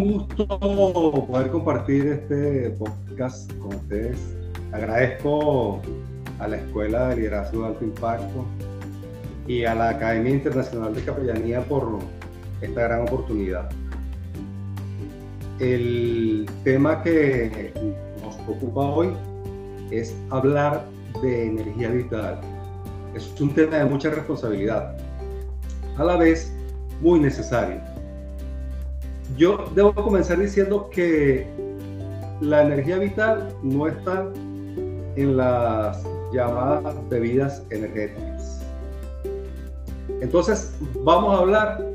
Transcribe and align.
Gusto 0.00 0.46
poder 1.26 1.50
compartir 1.50 2.06
este 2.06 2.70
podcast 2.70 3.52
con 3.58 3.74
ustedes. 3.74 4.16
Agradezco 4.72 5.82
a 6.38 6.48
la 6.48 6.56
Escuela 6.56 7.08
de 7.08 7.16
Liderazgo 7.16 7.62
de 7.62 7.68
Alto 7.68 7.84
Impacto 7.84 8.46
y 9.46 9.64
a 9.64 9.74
la 9.74 9.90
Academia 9.90 10.32
Internacional 10.32 10.94
de 10.94 11.02
Capellanía 11.02 11.60
por 11.60 11.98
esta 12.62 12.80
gran 12.80 13.02
oportunidad. 13.02 13.68
El 15.58 16.48
tema 16.64 17.02
que 17.02 17.70
nos 18.22 18.36
ocupa 18.48 18.80
hoy 18.80 19.10
es 19.90 20.16
hablar 20.30 20.86
de 21.20 21.48
energía 21.48 21.90
vital. 21.90 22.40
Es 23.14 23.38
un 23.38 23.52
tema 23.52 23.76
de 23.76 23.84
mucha 23.84 24.08
responsabilidad, 24.08 24.96
a 25.98 26.04
la 26.04 26.16
vez 26.16 26.50
muy 27.02 27.20
necesario 27.20 27.89
yo 29.40 29.64
debo 29.74 29.94
comenzar 29.94 30.38
diciendo 30.38 30.90
que 30.92 31.46
la 32.42 32.60
energía 32.62 32.98
vital 32.98 33.48
no 33.62 33.86
está 33.86 34.30
en 35.16 35.38
las 35.38 36.04
llamadas 36.30 36.94
bebidas 37.08 37.62
energéticas. 37.70 38.62
Entonces, 40.20 40.74
vamos 41.02 41.34
a 41.34 41.38
hablar 41.38 41.86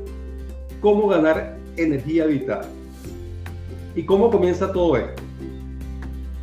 cómo 0.80 1.06
ganar 1.06 1.56
energía 1.76 2.26
vital. 2.26 2.66
¿Y 3.94 4.04
cómo 4.04 4.28
comienza 4.28 4.72
todo 4.72 4.96
esto? 4.96 5.22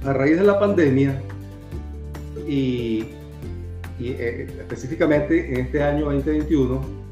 A 0.06 0.14
raíz 0.14 0.38
de 0.38 0.46
la 0.46 0.58
pandemia 0.58 1.22
y, 2.48 3.09
eh, 4.00 4.48
específicamente 4.58 5.54
en 5.54 5.66
este 5.66 5.84
año 5.84 6.06
2021, 6.06 7.03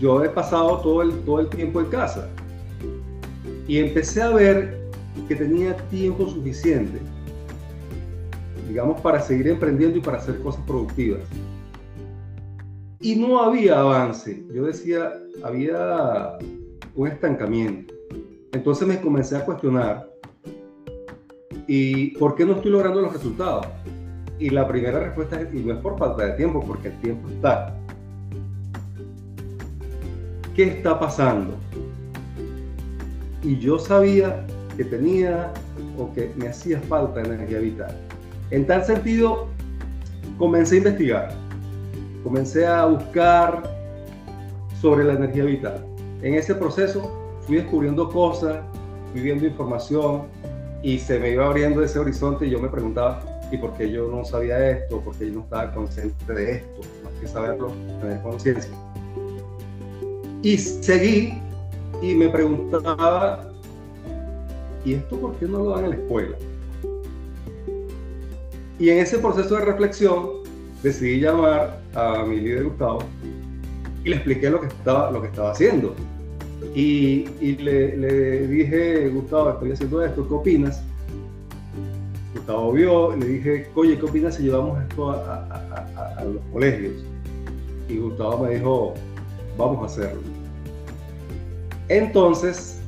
yo 0.00 0.24
he 0.24 0.28
pasado 0.28 0.78
todo 0.78 1.02
el, 1.02 1.12
todo 1.20 1.40
el 1.40 1.48
tiempo 1.48 1.80
en 1.80 1.86
casa 1.86 2.28
y 3.66 3.78
empecé 3.78 4.22
a 4.22 4.30
ver 4.30 4.80
que 5.28 5.36
tenía 5.36 5.76
tiempo 5.88 6.28
suficiente, 6.28 6.98
digamos, 8.68 9.00
para 9.00 9.20
seguir 9.20 9.48
emprendiendo 9.48 9.98
y 9.98 10.00
para 10.00 10.18
hacer 10.18 10.40
cosas 10.40 10.62
productivas. 10.66 11.20
Y 13.00 13.16
no 13.16 13.40
había 13.40 13.80
avance. 13.80 14.44
Yo 14.52 14.64
decía, 14.64 15.12
había 15.42 16.36
un 16.94 17.08
estancamiento. 17.08 17.94
Entonces 18.52 18.86
me 18.86 19.00
comencé 19.00 19.36
a 19.36 19.44
cuestionar, 19.44 20.10
¿y 21.66 22.08
por 22.18 22.34
qué 22.34 22.44
no 22.44 22.54
estoy 22.54 22.72
logrando 22.72 23.00
los 23.00 23.12
resultados? 23.12 23.66
Y 24.38 24.50
la 24.50 24.66
primera 24.66 24.98
respuesta 24.98 25.40
es, 25.40 25.54
y 25.54 25.58
no 25.58 25.74
es 25.74 25.78
por 25.78 25.98
falta 25.98 26.26
de 26.26 26.32
tiempo, 26.32 26.64
porque 26.66 26.88
el 26.88 27.00
tiempo 27.00 27.28
está 27.28 27.79
¿qué 30.60 30.68
está 30.68 31.00
pasando? 31.00 31.54
Y 33.42 33.58
yo 33.60 33.78
sabía 33.78 34.44
que 34.76 34.84
tenía 34.84 35.50
o 35.96 36.12
que 36.12 36.34
me 36.36 36.48
hacía 36.48 36.78
falta 36.80 37.22
energía 37.22 37.60
vital. 37.60 37.96
En 38.50 38.66
tal 38.66 38.84
sentido, 38.84 39.46
comencé 40.36 40.74
a 40.74 40.78
investigar, 40.78 41.28
comencé 42.22 42.66
a 42.66 42.84
buscar 42.84 43.62
sobre 44.82 45.04
la 45.04 45.14
energía 45.14 45.44
vital. 45.44 45.82
En 46.20 46.34
ese 46.34 46.54
proceso 46.54 47.10
fui 47.46 47.56
descubriendo 47.56 48.10
cosas, 48.10 48.58
fui 49.12 49.22
viendo 49.22 49.46
información 49.46 50.24
y 50.82 50.98
se 50.98 51.18
me 51.18 51.30
iba 51.30 51.46
abriendo 51.46 51.82
ese 51.82 51.98
horizonte 51.98 52.46
y 52.46 52.50
yo 52.50 52.60
me 52.60 52.68
preguntaba, 52.68 53.22
¿y 53.50 53.56
por 53.56 53.72
qué 53.78 53.90
yo 53.90 54.08
no 54.08 54.26
sabía 54.26 54.72
esto? 54.72 55.00
¿Por 55.00 55.16
qué 55.16 55.28
yo 55.28 55.36
no 55.36 55.40
estaba 55.40 55.72
consciente 55.72 56.34
de 56.34 56.52
esto? 56.56 56.80
Más 57.02 57.14
que 57.18 57.28
saberlo, 57.28 57.72
tener 58.02 58.20
conciencia. 58.20 58.89
Y 60.42 60.56
seguí 60.56 61.34
y 62.00 62.14
me 62.14 62.28
preguntaba, 62.28 63.52
¿y 64.84 64.94
esto 64.94 65.20
por 65.20 65.34
qué 65.36 65.46
no 65.46 65.58
lo 65.58 65.70
dan 65.70 65.84
en 65.84 65.90
la 65.90 65.96
escuela? 65.96 66.36
Y 68.78 68.88
en 68.88 68.98
ese 68.98 69.18
proceso 69.18 69.56
de 69.56 69.66
reflexión 69.66 70.28
decidí 70.82 71.20
llamar 71.20 71.82
a 71.94 72.24
mi 72.24 72.40
líder 72.40 72.64
Gustavo 72.64 73.00
y 74.02 74.08
le 74.08 74.16
expliqué 74.16 74.48
lo 74.48 74.62
que 74.62 74.68
estaba, 74.68 75.10
lo 75.10 75.20
que 75.20 75.28
estaba 75.28 75.50
haciendo. 75.52 75.94
Y, 76.74 77.26
le, 77.56 78.46
dije, 78.46 79.10
Gustavo, 79.10 79.50
estoy 79.50 79.72
haciendo 79.72 80.02
esto, 80.02 80.26
¿qué 80.26 80.34
opinas? 80.34 80.82
Gustavo 82.34 82.72
vio, 82.72 83.16
le 83.16 83.26
dije, 83.26 83.68
oye, 83.74 83.98
¿qué 83.98 84.04
opinas 84.06 84.36
si 84.36 84.44
llevamos 84.44 84.80
esto 84.82 85.10
a, 85.10 86.16
a 86.16 86.24
los 86.24 86.42
colegios? 86.50 86.94
Y 87.90 87.98
Gustavo 87.98 88.44
me 88.44 88.54
dijo, 88.54 88.94
vamos 89.58 89.82
a 89.82 89.86
hacerlo. 89.86 90.29
Entonces, 91.90 92.80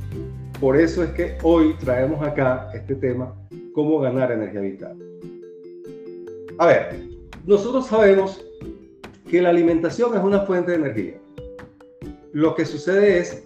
por 0.61 0.77
eso 0.77 1.03
es 1.03 1.11
que 1.11 1.37
hoy 1.43 1.75
traemos 1.81 2.23
acá 2.23 2.71
este 2.73 2.95
tema, 2.95 3.35
cómo 3.75 3.99
ganar 3.99 4.31
energía 4.31 4.61
vital. 4.61 4.97
A 6.59 6.67
ver, 6.67 7.01
nosotros 7.45 7.89
sabemos 7.89 8.45
que 9.29 9.43
la 9.43 9.49
alimentación 9.49 10.17
es 10.17 10.23
una 10.23 10.43
fuente 10.43 10.71
de 10.71 10.77
energía. 10.77 11.15
Lo 12.33 12.55
que 12.55 12.65
sucede 12.65 13.19
es 13.19 13.43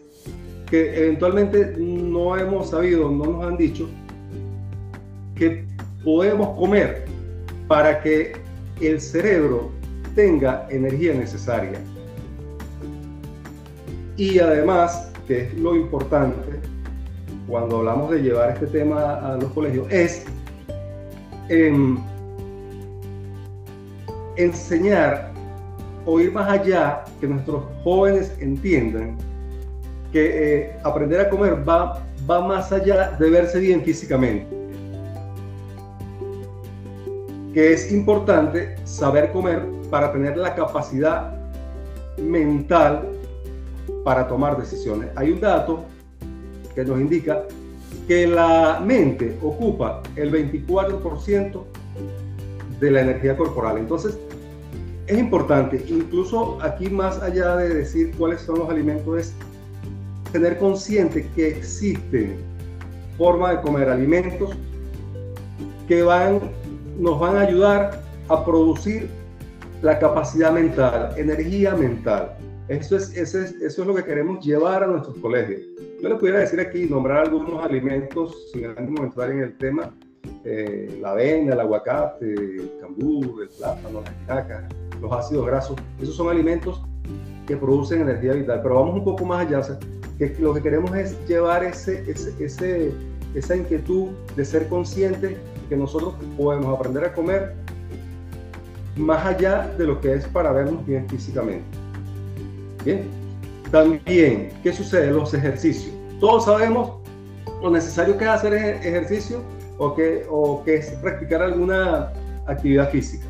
que 0.70 0.94
eventualmente 0.94 1.74
no 1.78 2.36
hemos 2.36 2.70
sabido, 2.70 3.10
no 3.10 3.24
nos 3.24 3.44
han 3.46 3.56
dicho 3.56 3.88
que 5.34 5.64
podemos 6.04 6.54
comer 6.58 7.06
para 7.66 8.02
que 8.02 8.34
el 8.82 9.00
cerebro 9.00 9.70
tenga 10.14 10.66
energía 10.70 11.14
necesaria 11.14 11.80
y 14.16 14.38
además, 14.38 15.12
que 15.26 15.42
es 15.42 15.54
lo 15.54 15.74
importante 15.74 16.60
cuando 17.48 17.78
hablamos 17.78 18.10
de 18.10 18.22
llevar 18.22 18.50
este 18.50 18.66
tema 18.66 19.14
a 19.14 19.36
los 19.36 19.50
colegios, 19.52 19.86
es 19.90 20.24
em, 21.48 21.98
enseñar 24.36 25.32
o 26.04 26.20
ir 26.20 26.32
más 26.32 26.48
allá, 26.48 27.04
que 27.20 27.26
nuestros 27.26 27.64
jóvenes 27.82 28.32
entiendan 28.40 29.16
que 30.12 30.64
eh, 30.64 30.78
aprender 30.84 31.20
a 31.20 31.28
comer 31.28 31.68
va, 31.68 32.02
va 32.28 32.46
más 32.46 32.72
allá 32.72 33.12
de 33.18 33.30
verse 33.30 33.58
bien 33.58 33.82
físicamente. 33.82 34.46
Que 37.52 37.72
es 37.72 37.90
importante 37.90 38.76
saber 38.84 39.32
comer 39.32 39.64
para 39.90 40.12
tener 40.12 40.36
la 40.36 40.54
capacidad 40.54 41.32
mental 42.18 43.15
para 44.06 44.28
tomar 44.28 44.56
decisiones. 44.56 45.08
Hay 45.16 45.32
un 45.32 45.40
dato 45.40 45.80
que 46.76 46.84
nos 46.84 47.00
indica 47.00 47.42
que 48.06 48.24
la 48.28 48.80
mente 48.80 49.36
ocupa 49.42 50.00
el 50.14 50.30
24% 50.30 51.64
de 52.78 52.90
la 52.92 53.00
energía 53.00 53.36
corporal. 53.36 53.78
Entonces, 53.78 54.16
es 55.08 55.18
importante, 55.18 55.84
incluso 55.88 56.56
aquí 56.62 56.88
más 56.88 57.20
allá 57.20 57.56
de 57.56 57.74
decir 57.74 58.14
cuáles 58.16 58.42
son 58.42 58.60
los 58.60 58.70
alimentos, 58.70 59.18
es 59.18 59.34
tener 60.30 60.56
consciente 60.58 61.28
que 61.34 61.48
existen 61.48 62.36
formas 63.18 63.56
de 63.56 63.60
comer 63.62 63.88
alimentos 63.88 64.50
que 65.88 66.04
van, 66.04 66.42
nos 67.00 67.18
van 67.18 67.38
a 67.38 67.40
ayudar 67.40 68.02
a 68.28 68.44
producir 68.44 69.08
la 69.82 69.98
capacidad 69.98 70.52
mental, 70.52 71.12
energía 71.16 71.74
mental. 71.74 72.36
Eso 72.68 72.96
es, 72.96 73.16
eso 73.16 73.40
es, 73.40 73.52
eso 73.62 73.82
es 73.82 73.86
lo 73.86 73.94
que 73.94 74.02
queremos 74.02 74.44
llevar 74.44 74.82
a 74.82 74.88
nuestros 74.88 75.16
colegios. 75.18 75.60
Yo 76.02 76.08
les 76.08 76.18
pudiera 76.18 76.40
decir 76.40 76.58
aquí, 76.58 76.86
nombrar 76.86 77.26
algunos 77.26 77.64
alimentos, 77.64 78.50
sin 78.52 78.62
de 78.62 79.02
entrar 79.02 79.30
en 79.30 79.40
el 79.40 79.56
tema, 79.56 79.94
eh, 80.44 80.98
la 81.00 81.12
avena, 81.12 81.54
el 81.54 81.60
aguacate, 81.60 82.34
el 82.34 82.72
cambur, 82.80 83.42
el 83.42 83.48
plátano, 83.50 84.00
la 84.00 84.10
espinaca, 84.10 84.68
los 85.00 85.12
ácidos 85.12 85.46
grasos. 85.46 85.76
Esos 86.00 86.16
son 86.16 86.28
alimentos 86.28 86.82
que 87.46 87.56
producen 87.56 88.00
energía 88.00 88.32
vital. 88.32 88.60
Pero 88.62 88.74
vamos 88.74 88.96
un 88.96 89.04
poco 89.04 89.24
más 89.24 89.46
allá, 89.46 89.78
que 90.18 90.34
lo 90.40 90.52
que 90.52 90.62
queremos 90.62 90.94
es 90.96 91.16
llevar 91.28 91.62
ese, 91.62 92.02
ese, 92.10 92.34
ese, 92.44 92.92
esa 93.34 93.56
inquietud 93.56 94.08
de 94.34 94.44
ser 94.44 94.66
consciente 94.68 95.36
que 95.68 95.76
nosotros 95.76 96.14
podemos 96.36 96.76
aprender 96.76 97.04
a 97.04 97.12
comer 97.12 97.54
más 98.96 99.24
allá 99.24 99.72
de 99.78 99.84
lo 99.84 100.00
que 100.00 100.14
es 100.14 100.26
para 100.26 100.50
vernos 100.50 100.84
bien 100.84 101.08
físicamente. 101.08 101.85
Bien. 102.86 103.02
También, 103.72 104.52
¿qué 104.62 104.72
sucede? 104.72 105.10
Los 105.10 105.34
ejercicios. 105.34 105.92
Todos 106.20 106.44
sabemos 106.44 106.92
lo 107.60 107.68
necesario 107.68 108.16
que 108.16 108.22
es 108.22 108.30
hacer 108.30 108.54
ejercicio 108.54 109.42
o 109.76 109.92
que, 109.92 110.24
o 110.30 110.62
que 110.62 110.76
es 110.76 110.90
practicar 111.02 111.42
alguna 111.42 112.12
actividad 112.46 112.88
física. 112.90 113.24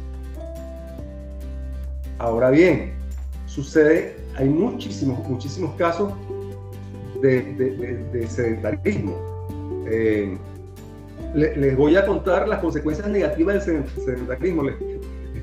Ahora 2.19 2.50
bien, 2.50 2.93
sucede, 3.47 4.17
hay 4.37 4.47
muchísimos, 4.47 5.26
muchísimos 5.26 5.75
casos 5.76 6.12
de, 7.23 8.26
sedentarismo. 8.29 9.17
Eh, 9.88 10.37
les 11.35 11.76
voy 11.79 11.97
a 11.97 12.05
contar 12.05 12.47
las 12.47 12.61
consecuencias 12.61 13.09
negativas 13.09 13.64
del 13.64 13.88
sedentarismo. 13.88 14.64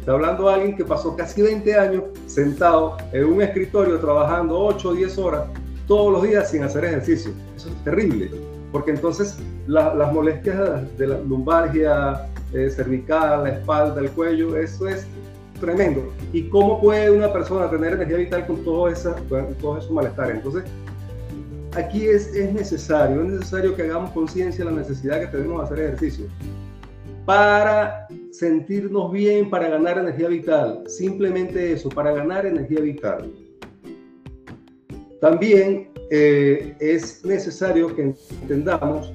Está 0.04 0.12
hablando 0.12 0.50
alguien 0.50 0.76
que 0.76 0.84
pasó 0.84 1.16
casi 1.16 1.42
20 1.42 1.76
años 1.76 2.04
sentado 2.28 2.98
en 3.14 3.24
un 3.24 3.42
escritorio 3.42 4.02
trabajando 4.02 4.60
8 4.60 4.90
o 4.90 4.94
10 4.96 5.18
horas 5.18 5.44
todos 5.88 6.12
los 6.12 6.24
días 6.24 6.52
sin 6.52 6.62
hacer 6.62 6.84
ejercicio. 6.84 7.32
Eso 7.56 7.70
es 7.70 7.84
terrible, 7.86 8.30
porque 8.74 8.92
entonces 8.92 9.38
las 9.66 10.12
molestias 10.12 10.98
de 10.98 11.08
la 11.08 11.20
lumbalgia 11.20 12.28
eh, 12.52 12.70
cervical, 12.70 13.46
la 13.46 13.52
espalda, 13.52 14.02
el 14.02 14.10
cuello, 14.12 14.58
eso 14.58 14.90
es 14.90 15.08
tremendo. 15.62 16.12
¿Y 16.34 16.50
cómo 16.50 16.82
puede 16.82 17.10
una 17.10 17.32
persona 17.32 17.70
tener 17.70 17.94
energía 17.94 18.18
vital 18.18 18.46
con 18.46 18.62
todo, 18.66 18.90
esa, 18.90 19.16
con 19.30 19.54
todo 19.62 19.78
esos 19.78 19.92
malestares? 19.92 20.36
Entonces, 20.36 20.66
aquí 21.78 22.08
es 22.08 22.34
necesario, 22.52 23.22
es 23.22 23.32
necesario 23.32 23.74
que 23.74 23.84
hagamos 23.84 24.12
conciencia 24.12 24.66
de 24.66 24.72
la 24.72 24.78
necesidad 24.80 25.22
que 25.22 25.28
tenemos 25.28 25.60
de 25.60 25.64
hacer 25.64 25.80
ejercicio 25.86 26.26
para 27.26 28.08
sentirnos 28.32 29.12
bien, 29.12 29.50
para 29.50 29.70
ganar 29.70 29.98
energía 29.98 30.28
vital. 30.28 30.84
Simplemente 30.88 31.74
eso, 31.74 31.90
para 31.90 32.12
ganar 32.12 32.46
energía 32.46 32.82
vital. 32.82 33.32
También 35.22 35.90
eh, 36.10 36.76
es 36.80 37.24
necesario 37.24 37.96
que 37.96 38.14
entendamos 38.42 39.14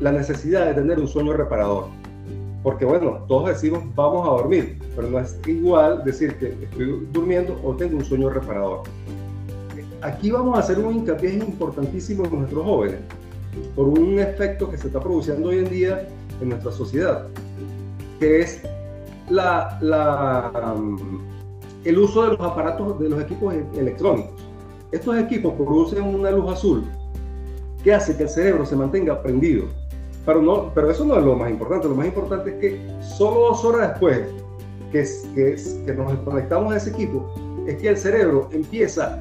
la 0.00 0.10
necesidad 0.10 0.66
de 0.66 0.74
tener 0.74 0.98
un 0.98 1.06
sueño 1.06 1.34
reparador. 1.34 1.86
Porque 2.64 2.84
bueno, 2.84 3.24
todos 3.28 3.48
decimos 3.48 3.82
vamos 3.94 4.26
a 4.26 4.30
dormir, 4.32 4.78
pero 4.96 5.08
no 5.08 5.20
es 5.20 5.38
igual 5.46 6.02
decir 6.02 6.34
que 6.36 6.56
estoy 6.62 7.06
durmiendo 7.12 7.60
o 7.62 7.76
tengo 7.76 7.98
un 7.98 8.04
sueño 8.04 8.30
reparador. 8.30 8.82
Aquí 10.00 10.30
vamos 10.30 10.56
a 10.56 10.60
hacer 10.60 10.78
un 10.78 10.96
hincapié 10.96 11.34
importantísimo 11.34 12.24
en 12.24 12.38
nuestros 12.40 12.64
jóvenes, 12.64 13.00
por 13.76 13.86
un 13.86 14.18
efecto 14.18 14.70
que 14.70 14.78
se 14.78 14.88
está 14.88 14.98
produciendo 14.98 15.50
hoy 15.50 15.58
en 15.58 15.70
día 15.70 16.08
en 16.44 16.50
nuestra 16.50 16.70
sociedad, 16.70 17.26
que 18.20 18.40
es 18.40 18.62
la, 19.28 19.78
la, 19.80 20.74
um, 20.74 21.20
el 21.84 21.98
uso 21.98 22.22
de 22.22 22.36
los 22.36 22.40
aparatos, 22.40 22.98
de 23.00 23.08
los 23.08 23.20
equipos 23.22 23.54
e-, 23.54 23.66
electrónicos. 23.78 24.32
Estos 24.92 25.18
equipos 25.18 25.54
producen 25.54 26.04
una 26.04 26.30
luz 26.30 26.52
azul 26.52 26.84
que 27.82 27.92
hace 27.92 28.16
que 28.16 28.24
el 28.24 28.28
cerebro 28.28 28.64
se 28.64 28.76
mantenga 28.76 29.20
prendido. 29.22 29.64
Pero, 30.24 30.40
no, 30.40 30.72
pero 30.74 30.90
eso 30.90 31.04
no 31.04 31.18
es 31.18 31.24
lo 31.24 31.34
más 31.34 31.50
importante. 31.50 31.88
Lo 31.88 31.94
más 31.94 32.06
importante 32.06 32.50
es 32.50 32.56
que 32.56 33.04
solo 33.16 33.40
dos 33.40 33.64
horas 33.64 33.90
después 33.90 34.22
que, 34.92 35.04
que, 35.34 35.56
que 35.84 35.94
nos 35.94 36.12
conectamos 36.20 36.72
a 36.72 36.76
ese 36.76 36.90
equipo, 36.90 37.34
es 37.66 37.76
que 37.76 37.88
el 37.88 37.96
cerebro 37.96 38.48
empieza 38.52 39.18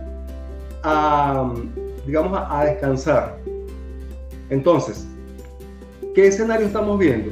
a, 0.83 1.41
um, 1.41 1.69
digamos, 2.05 2.39
a 2.49 2.65
descansar. 2.65 3.37
Entonces, 4.49 5.07
¿Qué 6.13 6.27
escenario 6.27 6.67
estamos 6.67 6.99
viendo? 6.99 7.31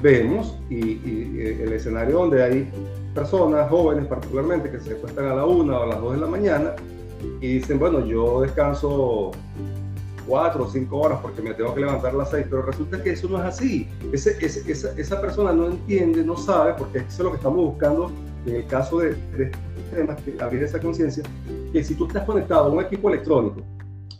Vemos, 0.00 0.58
y, 0.70 1.38
el 1.38 1.72
escenario 1.72 2.18
donde 2.18 2.42
hay 2.42 2.70
personas, 3.14 3.68
jóvenes 3.68 4.06
particularmente, 4.06 4.70
que 4.70 4.80
se 4.80 4.94
acuestan 4.94 5.26
a 5.26 5.34
la 5.34 5.44
una 5.44 5.78
o 5.78 5.82
a 5.82 5.86
las 5.86 6.00
dos 6.00 6.14
de 6.14 6.20
la 6.20 6.26
mañana 6.26 6.74
y 7.42 7.58
dicen, 7.58 7.78
bueno, 7.78 8.06
yo 8.06 8.40
descanso 8.40 9.32
cuatro 10.26 10.64
o 10.64 10.68
cinco 10.68 11.00
horas 11.00 11.18
porque 11.20 11.42
me 11.42 11.52
tengo 11.52 11.74
que 11.74 11.80
levantar 11.80 12.14
a 12.14 12.16
las 12.16 12.30
seis, 12.30 12.46
pero 12.48 12.62
resulta 12.62 13.02
que 13.02 13.10
eso 13.10 13.28
no 13.28 13.36
es 13.36 13.44
así. 13.44 13.86
Ese, 14.12 14.38
esa, 14.40 14.92
esa, 14.98 15.20
persona 15.20 15.52
no 15.52 15.66
entiende, 15.66 16.24
no 16.24 16.38
sabe, 16.38 16.72
porque 16.78 16.98
eso 16.98 17.08
es 17.08 17.18
lo 17.20 17.30
que 17.30 17.36
estamos 17.36 17.58
buscando 17.58 18.10
en 18.46 18.56
el 18.56 18.66
caso 18.66 18.98
de, 18.98 19.14
de 19.36 19.52
temas, 19.94 20.20
que 20.22 20.40
abrir 20.40 20.62
esa 20.62 20.80
conciencia, 20.80 21.22
que 21.70 21.84
si 21.84 21.94
tú 21.94 22.06
estás 22.06 22.24
conectado 22.24 22.64
a 22.64 22.68
un 22.70 22.80
equipo 22.82 23.10
electrónico, 23.10 23.60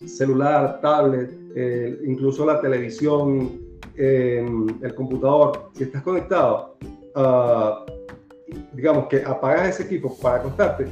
celular, 0.05 0.81
tablet, 0.83 1.31
eh, 1.55 1.99
incluso 2.07 2.45
la 2.45 2.61
televisión, 2.61 3.66
el 3.97 4.95
computador, 4.95 5.71
si 5.75 5.85
estás 5.85 6.03
conectado, 6.03 6.77
uh, 7.15 7.91
digamos 8.75 9.07
que 9.07 9.23
apagas 9.25 9.71
ese 9.71 9.85
equipo 9.85 10.17
para 10.19 10.37
acostarte, 10.37 10.87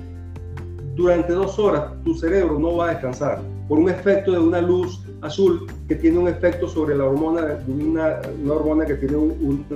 durante 0.95 1.33
dos 1.33 1.59
horas 1.59 1.93
tu 2.05 2.15
cerebro 2.15 2.59
no 2.59 2.77
va 2.77 2.87
a 2.87 2.91
descansar 2.91 3.41
por 3.69 3.79
un 3.79 3.89
efecto 3.91 4.33
de 4.33 4.39
una 4.39 4.61
luz 4.61 5.05
azul 5.23 5.67
que 5.89 5.97
tiene 5.97 6.19
un 6.19 6.29
efecto 6.29 6.69
sobre 6.69 6.97
la 6.97 7.05
hormona, 7.05 7.59
una, 7.67 8.21
una 8.43 8.55
hormona 8.55 8.87
que 8.87 8.95
tiene 8.95 9.17
un, 9.17 9.67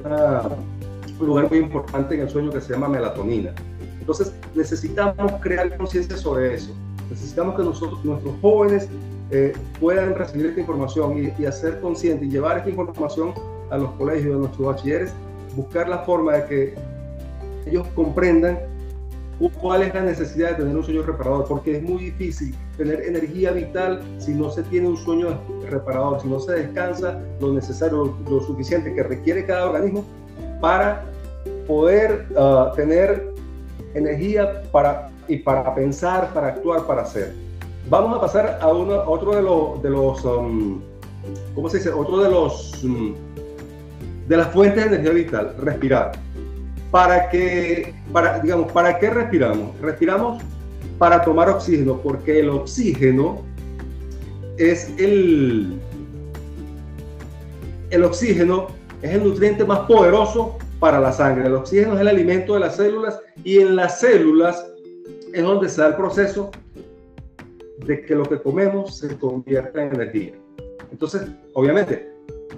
un 1.21 1.27
lugar 1.27 1.49
muy 1.49 1.59
importante 1.59 2.15
en 2.15 2.21
el 2.23 2.31
sueño 2.31 2.51
que 2.51 2.61
se 2.61 2.73
llama 2.73 2.89
melatonina. 2.89 3.53
Entonces 3.99 4.33
necesitamos 4.55 5.33
crear 5.41 5.77
conciencia 5.77 6.17
sobre 6.17 6.55
eso. 6.55 6.73
Necesitamos 7.11 7.57
que 7.57 7.63
nosotros, 7.63 8.05
nuestros 8.05 8.35
jóvenes 8.41 8.89
eh, 9.31 9.53
puedan 9.79 10.15
recibir 10.15 10.47
esta 10.47 10.61
información 10.61 11.33
y, 11.39 11.45
hacer 11.45 11.81
consciente 11.81 12.25
y 12.27 12.31
llevar 12.31 12.59
esta 12.59 12.71
información 12.71 13.35
a 13.71 13.77
los 13.77 13.91
colegios, 13.93 14.37
a 14.37 14.39
nuestros 14.39 14.67
bachilleres, 14.67 15.13
buscar 15.55 15.89
la 15.89 15.99
forma 15.99 16.35
de 16.35 16.47
que 16.47 16.75
ellos 17.67 17.87
comprendan 17.95 18.59
cuál 19.61 19.83
es 19.83 19.95
la 19.95 20.01
necesidad 20.01 20.51
de 20.51 20.55
tener 20.57 20.77
un 20.77 20.83
sueño 20.83 21.03
reparador, 21.03 21.47
porque 21.47 21.77
es 21.77 21.83
muy 21.83 22.05
difícil 22.05 22.55
tener 22.77 23.03
energía 23.03 23.53
vital 23.53 24.01
si 24.19 24.35
no 24.35 24.51
se 24.51 24.63
tiene 24.65 24.89
un 24.89 24.97
sueño 24.97 25.39
reparador, 25.69 26.21
si 26.21 26.29
no 26.29 26.41
se 26.41 26.53
descansa 26.53 27.21
lo 27.41 27.53
necesario, 27.53 28.17
lo, 28.29 28.41
suficiente 28.41 28.93
que 28.95 29.03
requiere 29.03 29.45
cada 29.45 29.67
organismo 29.67 30.05
para 30.61 31.05
poder 31.69 32.27
ah, 32.37 32.73
tener 32.75 33.33
energía 33.95 34.63
para, 34.73 35.11
y 35.29 35.37
para 35.37 35.75
pensar, 35.75 36.33
para 36.33 36.49
actuar, 36.49 36.87
para 36.87 37.03
hacer. 37.03 37.48
Vamos 37.91 38.19
a 38.19 38.21
pasar 38.21 38.59
a, 38.61 38.69
uno, 38.69 39.03
otro 39.07 39.31
de, 39.31 39.89
de 39.89 39.91
los, 39.91 40.23
um, 40.25 40.79
¿cómo 41.55 41.71
se 41.71 41.79
dice? 41.79 41.91
Otro 41.91 42.19
de 42.19 42.31
los, 42.31 42.85
um, 42.85 43.15
de 44.27 44.37
las 44.37 44.49
fuentes 44.49 44.91
de 44.91 44.97
energía 44.97 45.13
vital, 45.13 45.55
respirar. 45.59 46.13
¿Para 46.91 47.31
qué, 47.31 47.95
para, 48.13 48.41
digamos, 48.41 48.71
¿para 48.73 48.99
qué 48.99 49.09
respiramos? 49.09 49.79
Respiramos 49.81 50.43
para 50.99 51.23
tomar 51.23 51.49
oxígeno, 51.49 51.99
porque 52.03 52.41
el 52.41 52.51
oxígeno 52.51 53.43
es 54.59 54.93
el, 54.99 55.79
el 57.89 58.05
oxígeno 58.05 58.67
es 59.01 59.13
el 59.13 59.25
nutriente 59.25 59.65
más 59.65 59.81
poderoso 59.81 60.59
para 60.79 61.01
la 61.01 61.13
sangre. 61.13 61.47
El 61.47 61.55
oxígeno 61.55 61.95
es 61.95 62.01
el 62.01 62.09
alimento 62.09 62.53
de 62.55 62.61
las 62.61 62.77
células 62.77 63.19
y 63.45 63.61
en 63.61 63.77
las 63.77 64.01
células 64.01 64.67
es 65.33 65.43
donde 65.43 65.71
se 65.71 65.81
da 65.81 65.89
el 65.89 65.95
proceso 65.95 66.51
de 67.89 68.03
que 68.03 68.15
lo 68.15 68.25
que 68.25 68.39
comemos 68.39 68.99
se 68.99 69.17
convierta 69.19 69.83
en 69.83 69.95
energía. 69.95 70.33
Entonces, 70.93 71.23
obviamente, 71.55 72.13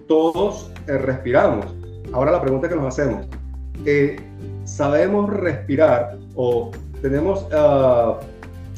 todos 0.09 0.73
eh, 0.89 0.99
respiramos. 0.99 1.67
Ahora 2.13 2.33
la 2.33 2.43
pregunta 2.43 2.69
que 2.69 2.75
nos 2.75 2.87
hacemos, 2.87 3.27
eh, 3.87 4.17
¿sabemos 4.65 5.31
respirar 5.31 6.19
o 6.35 6.73
tenemos 7.01 7.47
ah, 7.53 8.19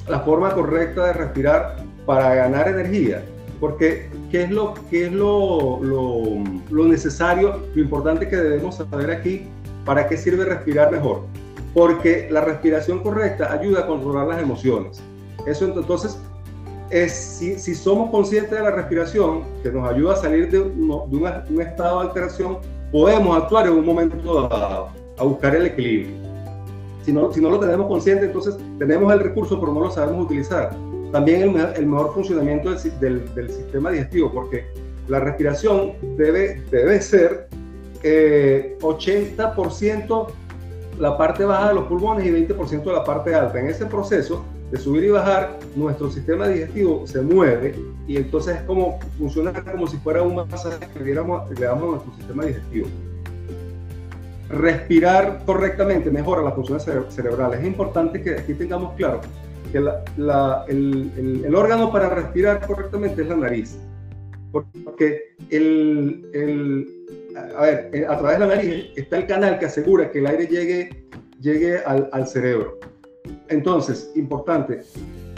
la 0.07 0.21
forma 0.21 0.53
correcta 0.53 1.07
de 1.07 1.13
respirar 1.15 1.77
para 2.05 2.35
ganar 2.35 2.69
energía? 2.69 3.23
Porque, 3.59 4.11
¿qué 4.31 4.43
es, 4.43 4.51
lo, 4.51 4.75
qué 4.91 5.07
es 5.07 5.13
lo, 5.13 5.81
lo, 5.83 6.23
lo 6.71 6.85
necesario, 6.85 7.63
lo 7.75 7.83
importante 7.83 8.29
que 8.29 8.37
debemos 8.37 8.75
saber 8.75 9.11
aquí? 9.11 9.47
¿Para 9.87 10.07
qué 10.07 10.19
sirve 10.19 10.45
respirar 10.45 10.93
mejor? 10.93 11.23
Porque 11.73 12.29
la 12.31 12.43
respiración 12.43 13.03
correcta 13.03 13.51
ayuda 13.51 13.81
a 13.81 13.87
controlar 13.87 14.27
las 14.27 14.43
emociones. 14.43 15.03
Eso 15.47 15.65
entonces 15.65 16.19
es 16.93 17.13
si, 17.13 17.59
si, 17.59 17.75
somos 17.75 18.11
conscientes 18.11 18.51
de 18.51 18.61
la 18.63 18.71
respiración, 18.71 19.45
que 19.63 19.73
nos 19.73 19.91
ayuda 19.91 20.13
a 20.13 20.17
salir 20.17 20.51
de, 20.51 20.61
un 20.61 21.61
estado 21.61 22.01
de 22.01 22.09
alteración, 22.09 22.59
podemos 22.93 23.35
actuar 23.43 23.67
en 23.67 23.73
un 23.73 23.87
momento 23.87 24.49
dado, 24.49 24.89
a 25.17 25.25
buscar 25.25 25.57
el 25.57 25.67
equilibrio. 25.67 26.15
Si 27.03 27.13
no, 27.13 27.33
si 27.33 27.41
no 27.41 27.51
lo 27.51 27.59
tenemos 27.59 27.87
consciente, 27.87 28.27
entonces 28.27 28.57
tenemos 28.79 29.11
el 29.13 29.21
recurso, 29.21 29.59
pero 29.59 29.73
no 29.73 29.81
lo 29.81 29.91
sabemos 29.91 30.27
utilizar. 30.27 30.77
También 31.11 31.43
el, 31.43 31.57
el 31.77 31.87
mejor 31.87 32.13
funcionamiento 32.13 32.71
del, 32.71 33.01
del, 33.01 33.35
del, 33.35 33.51
sistema 33.51 33.91
digestivo, 33.91 34.31
porque 34.31 34.67
la 35.09 35.19
respiración 35.19 35.95
debe, 36.17 36.63
debe 36.71 37.01
ser 37.01 37.49
eh, 38.03 38.77
80% 38.81 40.27
la 40.99 41.17
parte 41.17 41.45
baja 41.45 41.69
de 41.69 41.75
los 41.75 41.85
pulmones 41.85 42.27
y 42.27 42.31
20% 42.31 42.85
de 42.85 42.93
la 42.93 43.03
parte 43.03 43.35
alta. 43.35 43.59
En 43.59 43.69
ese 43.69 43.87
proceso 43.87 44.45
de 44.73 44.79
subir 44.79 45.05
y 45.05 45.11
bajar, 45.11 45.59
nuestro 45.77 46.11
sistema 46.11 46.49
digestivo 46.49 47.07
se 47.07 47.21
mueve 47.21 47.75
y 48.09 48.17
entonces 48.17 48.57
es 48.57 48.63
como 48.63 48.99
funciona 49.19 49.53
como 49.53 49.87
si 49.87 49.99
fuera 49.99 50.23
un 50.23 50.35
masaje 50.35 50.89
que 50.95 51.01
le 51.01 51.13
damos 51.13 51.43
a 51.43 51.55
nuestro 51.55 52.15
sistema 52.17 52.47
digestivo. 52.47 52.87
Respirar 54.49 55.43
correctamente 55.45 56.11
mejora 56.11 56.43
las 56.43 56.55
funciones 56.55 56.87
cerebrales. 57.11 57.61
Es 57.61 57.67
importante 57.67 58.23
que 58.23 58.31
aquí 58.31 58.55
tengamos 58.55 58.95
claro 58.95 59.21
que 59.73 59.81
la, 59.81 60.65
el, 60.69 61.43
el, 61.45 61.55
órgano 61.55 61.93
para 61.93 62.09
respirar 62.09 62.67
correctamente 62.67 63.23
es 63.23 63.29
la 63.29 63.37
nariz. 63.37 63.79
Porque 64.53 65.35
el, 65.51 66.27
eh, 66.33 68.07
a 68.09 68.19
través 68.19 68.39
de 68.39 68.47
la 68.47 68.57
nariz 68.57 68.87
está 68.97 69.19
el 69.19 69.27
canal 69.27 69.59
que 69.59 69.67
asegura 69.67 70.11
que 70.11 70.19
el 70.21 70.27
aire 70.27 70.47
llegue, 70.47 71.05
llegue 71.41 71.79
al 71.79 72.27
cerebro. 72.27 72.79
Entonces, 73.49 74.11
importante, 74.15 74.83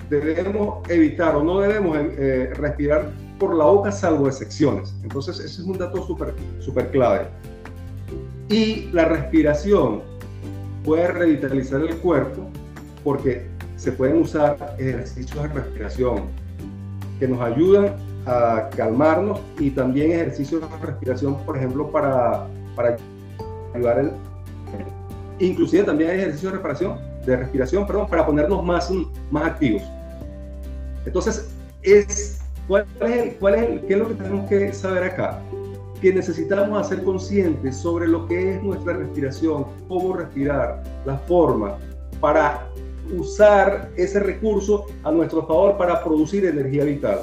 debemos 0.09 0.89
evitar 0.89 1.35
o 1.37 1.43
no 1.43 1.61
debemos 1.61 1.97
eh, 1.99 2.53
respirar 2.55 3.11
por 3.39 3.55
la 3.55 3.65
boca 3.65 3.91
salvo 3.91 4.29
excepciones. 4.29 4.95
Entonces, 5.03 5.39
ese 5.39 5.63
es 5.63 5.67
un 5.67 5.79
dato 5.79 6.07
súper 6.07 6.35
super 6.61 6.91
clave. 6.91 7.27
Y 8.49 8.89
la 8.93 9.07
respiración 9.07 10.03
puede 10.85 11.09
revitalizar 11.09 11.81
el 11.81 11.97
cuerpo 11.97 12.47
porque 13.03 13.47
se 13.77 13.93
pueden 13.93 14.19
usar 14.19 14.77
ejercicios 14.79 15.43
de 15.43 15.49
respiración 15.49 16.25
que 17.19 17.29
nos 17.29 17.41
ayudan 17.41 17.95
a 18.27 18.71
calmarnos 18.77 19.41
y 19.59 19.71
también 19.71 20.13
ejercicios 20.13 20.61
de 20.61 20.87
respiración, 20.87 21.37
por 21.45 21.57
ejemplo, 21.57 21.91
para, 21.91 22.47
para 22.77 22.97
ayudar 23.75 23.99
el... 23.99 24.11
Inclusive 25.39 25.83
también 25.83 26.11
hay 26.11 26.19
ejercicios 26.19 26.53
de 26.53 26.59
respiración, 26.59 26.99
de 27.27 27.37
respiración 27.37 27.87
perdón, 27.87 28.09
para 28.09 28.27
ponernos 28.27 28.65
más, 28.65 28.91
más 29.31 29.45
activos. 29.45 29.83
Entonces, 31.07 31.51
es, 31.83 32.41
¿cuál 32.67 32.87
es, 33.01 33.35
cuál 33.39 33.55
es 33.55 33.81
¿qué 33.83 33.93
es 33.93 33.99
lo 33.99 34.09
que 34.09 34.15
tenemos 34.15 34.49
que 34.49 34.73
saber 34.73 35.05
acá? 35.05 35.41
Que 36.01 36.13
necesitamos 36.13 36.87
hacer 36.87 37.03
conscientes 37.03 37.77
sobre 37.77 38.09
lo 38.09 38.27
que 38.27 38.55
es 38.55 38.63
nuestra 38.63 38.95
respiración, 38.95 39.67
cómo 39.89 40.15
respirar, 40.15 40.83
la 41.05 41.19
forma, 41.19 41.77
para 42.21 42.67
usar 43.17 43.91
ese 43.97 44.21
recurso 44.21 44.87
a 45.03 45.11
nuestro 45.11 45.47
favor 45.47 45.77
para 45.77 46.03
producir 46.03 46.45
energía 46.47 46.85
vital. 46.85 47.21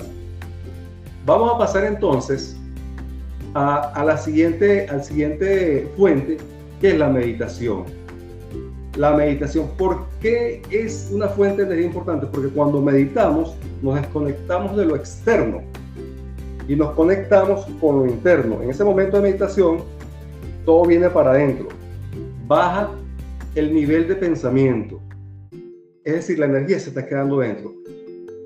Vamos 1.26 1.54
a 1.54 1.58
pasar 1.58 1.86
entonces 1.86 2.56
a, 3.54 4.04
la 4.06 4.18
siguiente, 4.18 4.88
al 4.90 5.04
siguiente 5.04 5.92
fuente, 5.98 6.38
que 6.80 6.92
es 6.92 6.98
la 6.98 7.10
meditación. 7.10 7.86
La 9.02 9.14
meditación, 9.14 9.68
¿por 9.80 10.06
qué 10.22 10.62
es 10.70 11.10
una 11.12 11.28
fuente 11.28 11.64
de 11.64 11.70
energía 11.70 11.88
importante? 11.88 12.28
Porque 12.28 12.50
cuando 12.50 12.80
meditamos 12.84 13.56
nos 13.82 13.96
desconectamos 13.96 14.78
de 14.78 14.86
lo 14.86 14.96
externo 14.96 15.64
y 16.68 16.76
nos 16.76 16.92
conectamos 16.92 17.66
con 17.80 17.98
lo 17.98 18.06
interno. 18.06 18.62
En 18.62 18.70
ese 18.70 18.84
momento 18.84 19.18
de 19.18 19.24
meditación, 19.24 19.80
todo 20.66 20.86
viene 20.86 21.10
para 21.10 21.32
adentro. 21.32 21.70
Baja 22.46 22.92
el 23.56 23.74
nivel 23.74 24.08
de 24.08 24.18
pensamiento. 24.18 25.02
Es 26.04 26.14
decir, 26.14 26.38
la 26.38 26.46
energía 26.46 26.80
se 26.80 26.90
está 26.90 27.04
quedando 27.04 27.40
dentro. 27.40 27.74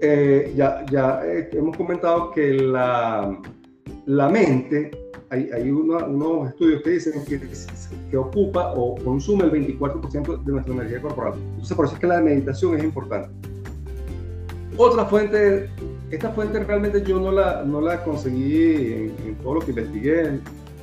Eh, 0.01 0.53
ya, 0.55 0.85
ya 0.89 1.19
eh, 1.25 1.50
hemos 1.51 1.75
comentado 1.75 2.31
que 2.31 2.53
la, 2.53 3.38
la 4.05 4.29
mente, 4.29 4.89
hay, 5.36 5.50
hay 5.51 5.70
unos 5.70 6.50
estudios 6.50 6.82
que 6.82 6.89
dicen 6.92 7.25
que, 7.25 7.39
que, 8.10 8.18
ocupa 8.18 8.74
o 8.74 8.96
consume 8.96 9.46
el 9.46 9.51
24% 9.51 10.44
de 10.44 10.51
nuestra 10.51 10.74
energía 10.74 11.01
corporal. 11.01 11.34
Entonces, 11.51 11.75
por 11.75 11.86
eso 11.86 11.96
es 11.96 12.00
que 12.00 12.08
la 12.08 12.22
meditación 12.22 12.77
es 12.77 12.84
importante. 12.84 13.30
Otra 14.77 15.06
fuente, 15.06 15.70
esta 16.12 16.32
fuente 16.32 16.63
realmente 16.63 17.04
yo 17.04 17.20
no 17.20 17.32
la, 17.32 17.63
no 17.63 17.82
la 17.82 18.04
conseguí 18.04 19.12
en, 19.25 19.36
todo 19.42 19.56
lo 19.56 19.60
que 19.62 19.72
investigué, 19.72 20.39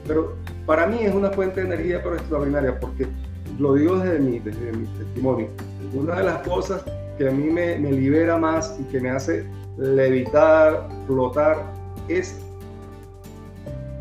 pero 0.07 0.35
para 0.67 0.87
mí 0.87 0.99
es 1.01 1.15
una 1.15 1.31
fuente 1.31 1.61
de 1.61 1.67
energía 1.75 2.03
pero 2.03 2.17
extraordinaria, 2.17 2.79
porque 2.79 3.07
lo 3.59 3.75
digo 3.75 3.99
desde 3.99 4.19
mi, 4.19 4.39
desde 4.39 4.73
mi 4.73 4.87
testimonio. 4.99 5.49
Una 5.95 6.17
de 6.17 6.25
las 6.25 6.47
cosas 6.47 6.83
que 7.19 7.29
a 7.29 7.31
mí 7.31 7.45
me, 7.45 7.79
me 7.79 7.93
libera 7.93 8.39
más 8.39 8.79
y 8.81 8.85
que 8.85 9.01
me 9.01 9.11
hace 9.11 9.45
levitar, 9.77 10.89
flotar, 11.07 11.73
es 12.09 12.41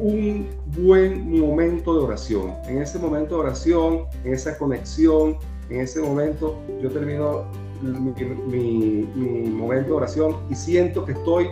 un 0.01 0.47
buen 0.77 1.39
momento 1.39 1.93
de 1.93 2.03
oración. 2.03 2.53
En 2.67 2.81
ese 2.81 2.97
momento 2.97 3.35
de 3.35 3.41
oración, 3.41 4.05
en 4.23 4.33
esa 4.33 4.57
conexión, 4.57 5.37
en 5.69 5.81
ese 5.81 6.01
momento 6.01 6.57
yo 6.81 6.89
termino 6.89 7.45
mi, 7.81 9.07
momento 9.51 9.89
de 9.89 9.93
oración 9.93 10.37
y 10.49 10.55
siento 10.55 11.05
que 11.05 11.11
estoy 11.11 11.47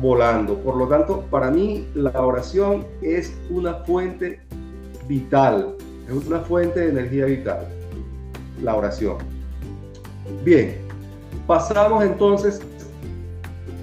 volando. 0.00 0.56
Por 0.60 0.76
lo 0.76 0.86
tanto, 0.86 1.22
para 1.30 1.50
mí 1.50 1.88
la 1.94 2.24
oración 2.24 2.86
es 3.02 3.34
una 3.50 3.74
fuente 3.84 4.40
vital, 5.08 5.74
es 6.08 6.26
una 6.26 6.40
fuente 6.40 6.78
de 6.78 6.90
energía 6.90 7.24
vital 7.26 7.66
la 8.62 8.76
oración. 8.76 9.18
Bien, 10.44 10.78
pasamos 11.46 12.04
entonces 12.04 12.60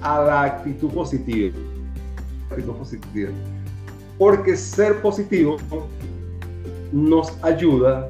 a 0.01 0.21
la 0.21 0.41
actitud 0.43 0.89
positiva. 0.91 1.57
Positiva. 2.77 3.31
Porque 4.17 4.55
ser 4.55 5.01
positivo 5.01 5.57
nos 6.91 7.31
ayuda 7.43 8.09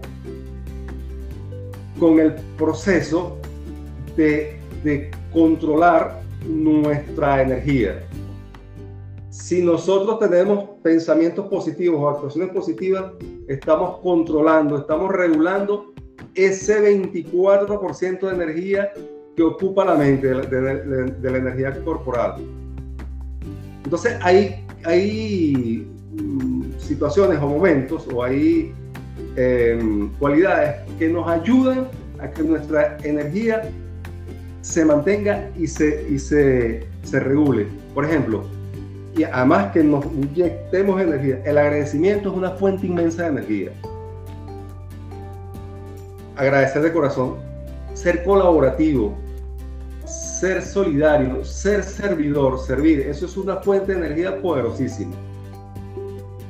con 1.99 2.19
el 2.19 2.33
proceso 2.57 3.37
de, 4.17 4.59
de 4.83 5.11
controlar 5.31 6.21
nuestra 6.47 7.43
energía. 7.43 8.03
Si 9.29 9.63
nosotros 9.63 10.19
tenemos 10.19 10.71
pensamientos 10.81 11.47
positivos 11.47 12.01
o 12.01 12.09
actuaciones 12.09 12.51
positivas, 12.51 13.13
estamos 13.47 13.99
controlando, 13.99 14.77
estamos 14.77 15.11
regulando 15.11 15.93
ese 16.35 16.81
24% 16.81 18.19
de 18.19 18.33
energía 18.33 18.91
que 19.35 19.43
ocupa 19.43 19.85
la 19.85 19.95
mente, 19.95 20.27
de, 20.27 21.31
la 21.31 21.37
energía 21.37 21.83
corporal. 21.83 22.35
Entonces 23.91 24.17
hay, 24.21 25.85
mm, 26.13 26.79
situaciones 26.79 27.39
o 27.39 27.47
momentos 27.47 28.07
o 28.13 28.23
hay 28.23 28.73
em, 29.35 30.07
cualidades 30.17 30.77
que 30.97 31.09
nos 31.09 31.27
ayudan 31.27 31.89
a 32.19 32.29
que 32.29 32.41
nuestra 32.41 32.97
energía 33.03 33.69
se 34.61 34.85
mantenga 34.85 35.49
y 35.57 35.67
se, 35.67 36.07
y 36.09 36.19
se, 36.19 36.87
se 37.03 37.19
regule. 37.19 37.67
Por 37.93 38.05
ejemplo, 38.05 38.45
y 39.17 39.23
además 39.23 39.73
que 39.73 39.83
nos 39.83 40.05
inyectemos 40.05 41.01
energía, 41.01 41.41
el 41.43 41.57
agradecimiento 41.57 42.31
es 42.31 42.37
una 42.37 42.51
fuente 42.51 42.87
inmensa 42.87 43.23
de 43.23 43.27
energía 43.27 43.71
agradecer 46.37 46.81
de 46.81 46.93
corazón, 46.93 47.35
ser 47.93 48.23
colaborativo, 48.23 49.17
ser 50.41 50.63
solidario, 50.63 51.45
ser 51.45 51.83
servidor, 51.83 52.59
servir, 52.59 53.01
eso 53.01 53.27
es 53.27 53.37
una 53.37 53.57
fuente 53.57 53.93
de 53.93 53.99
energía 53.99 54.41
poderosísima. 54.41 55.13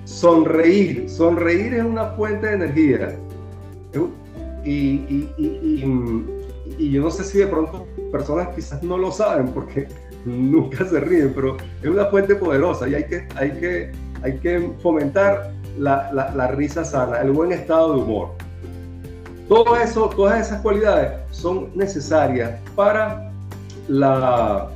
Sonreír, 0.06 1.10
sonreír 1.10 1.74
es 1.74 1.84
una 1.84 2.06
fuente 2.12 2.48
de 2.48 2.54
energía. 2.54 3.18
Y, 4.64 5.28
yo 6.80 7.02
no 7.02 7.12
sé 7.12 7.26
si 7.26 7.40
de 7.40 7.48
pronto 7.48 7.86
personas 8.14 8.48
quizás 8.56 8.82
no 8.82 8.98
lo 8.98 9.12
saben 9.12 9.50
porque 9.50 9.90
nunca 10.26 10.86
se 10.86 11.02
ríen, 11.02 11.34
pero 11.36 11.58
es 11.82 11.90
una 11.90 12.06
fuente 12.06 12.36
poderosa 12.36 12.88
y 12.88 12.96
hay 12.96 13.04
que, 13.04 13.28
hay 13.36 13.52
que, 13.52 13.92
hay 14.24 14.38
que 14.38 14.72
fomentar 14.82 15.52
la, 15.78 16.14
la 16.14 16.48
risa 16.48 16.86
sana, 16.86 17.20
el 17.20 17.32
buen 17.32 17.52
estado 17.52 17.96
de 17.96 18.02
humor. 18.04 18.30
Todas 19.50 19.98
esas 20.40 20.62
cualidades 20.62 21.12
son 21.32 21.72
necesarias 21.76 22.58
para 22.74 23.31
la, 23.92 24.70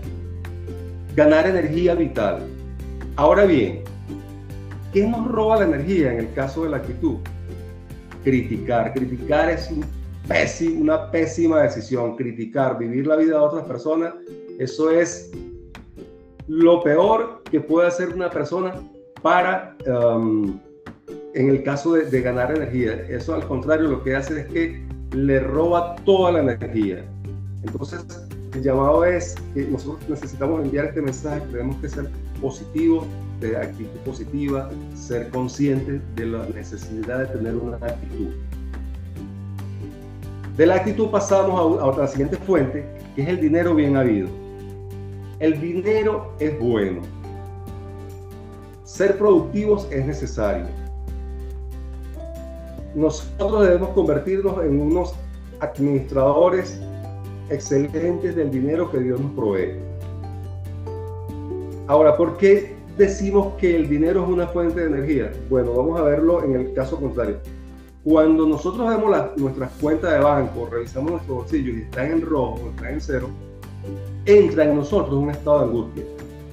ganar 1.15 1.48
energía 1.48 1.95
vital. 1.95 2.45
Ahora 3.15 3.45
bien, 3.45 3.84
¿qué 4.91 5.07
nos 5.07 5.27
roba 5.27 5.60
la 5.60 5.65
energía 5.65 6.12
en 6.12 6.19
el 6.19 6.34
caso 6.34 6.65
de 6.65 6.72
la 6.72 6.77
actitud? 6.77 7.17
Criticar. 8.24 8.93
Criticar 8.93 9.50
es 9.50 9.72
una 10.77 11.12
pésima 11.12 11.62
decisión. 11.62 12.17
Criticar, 12.17 12.77
vivir 12.77 13.07
la 13.07 13.15
vida 13.15 13.38
de 13.38 13.41
otras 13.41 13.63
personas, 13.63 14.13
eso 14.60 14.91
es 14.91 15.31
lo 16.48 16.84
peor 16.84 17.41
que 17.50 17.62
puede 17.62 17.88
hacer 17.88 18.10
una 18.10 18.29
persona 18.29 18.75
para 19.22 19.77
um, 19.88 20.60
en 21.34 21.50
el 21.50 21.63
caso 21.63 21.93
de, 21.93 22.05
de, 22.05 22.22
ganar 22.22 22.55
energía. 22.55 22.93
Eso 23.10 23.34
al 23.34 23.48
contrario 23.48 23.88
lo 23.88 24.03
que 24.03 24.15
hace 24.15 24.41
es 24.41 24.48
que 24.48 24.86
le 25.12 25.39
roba 25.39 25.95
toda 26.03 26.34
la 26.34 26.39
energía. 26.39 27.05
Entonces, 27.63 28.25
el 28.56 28.64
llamado 28.64 29.04
es 29.04 29.36
que 29.54 29.66
nosotros 29.66 30.08
necesitamos 30.10 30.64
enviar 30.64 30.86
este 30.86 31.02
mensaje, 31.02 31.42
tenemos 31.52 31.76
que 31.78 31.90
ser 31.90 32.10
positivos, 32.42 33.06
de 33.42 33.58
actitud 33.58 34.00
positiva, 34.06 34.70
ser 34.96 35.30
conscientes 35.30 36.02
de 36.16 36.26
la 36.26 36.46
necesidad 36.48 37.20
de 37.20 37.26
tener 37.26 37.56
una 37.56 37.76
actitud. 37.76 38.30
De 40.56 40.66
la 40.66 40.76
actitud 40.76 41.10
pasamos 41.10 41.80
a, 41.80 41.84
a 41.84 41.86
otra 41.86 42.08
siguiente 42.08 42.38
fuente, 42.38 42.86
que 43.14 43.24
es 43.24 43.28
el 43.28 43.42
dinero 43.42 43.76
bien 43.76 43.98
habido. 43.98 44.30
El 45.40 45.60
dinero 45.60 46.34
es 46.40 46.58
bueno. 46.58 47.02
Ser 48.86 49.18
productivos 49.18 49.86
es 49.92 50.06
necesario. 50.06 50.68
Nosotros 52.96 53.64
debemos 53.64 53.90
convertirnos 53.90 54.64
en 54.64 54.80
unos 54.80 55.14
administradores 55.60 56.80
excelentes 57.50 58.36
del 58.36 58.52
dinero 58.52 58.92
que 58.92 59.00
Dios 59.00 59.20
nos 59.20 59.32
provee. 59.32 59.74
Ahora, 61.88 62.18
¿por 62.18 62.38
qué 62.38 62.75
decimos 62.98 63.54
que 63.60 63.75
el 63.75 63.88
dinero 63.88 64.24
es 64.24 64.30
una 64.30 64.48
fuente 64.48 64.82
de 64.82 64.88
energía? 64.88 65.32
Bueno, 65.50 65.74
vamos 65.74 66.00
a 66.00 66.04
verlo 66.04 66.44
en 66.44 66.56
el 66.56 66.74
caso 66.74 67.00
contrario. 67.00 67.38
Cuando 68.04 68.46
nosotros 68.46 68.88
vemos 68.88 69.10
la, 69.10 69.32
nuestras 69.38 69.72
cuentas 69.82 70.12
de 70.12 70.20
banco, 70.20 70.68
revisamos 70.72 71.12
nuestros 71.12 71.38
bolsillos 71.38 71.78
y 71.78 71.82
están 71.82 72.12
en 72.12 72.22
rojo 72.22 72.70
están 72.70 72.94
en 72.94 73.02
cero, 73.02 73.30
entra 74.25 74.66
en 74.66 74.75
nosotros 74.75 75.16
un 75.16 75.32
estado 75.32 75.60
de 75.60 75.66
angustia. 75.66 76.04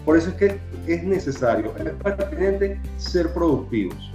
Por 0.05 0.17
eso 0.17 0.31
es 0.31 0.35
que 0.37 0.59
es 0.87 1.05
necesario, 1.05 1.73
es 1.79 1.93
pertinente 2.03 2.81
ser 2.97 3.33
productivos. 3.33 4.13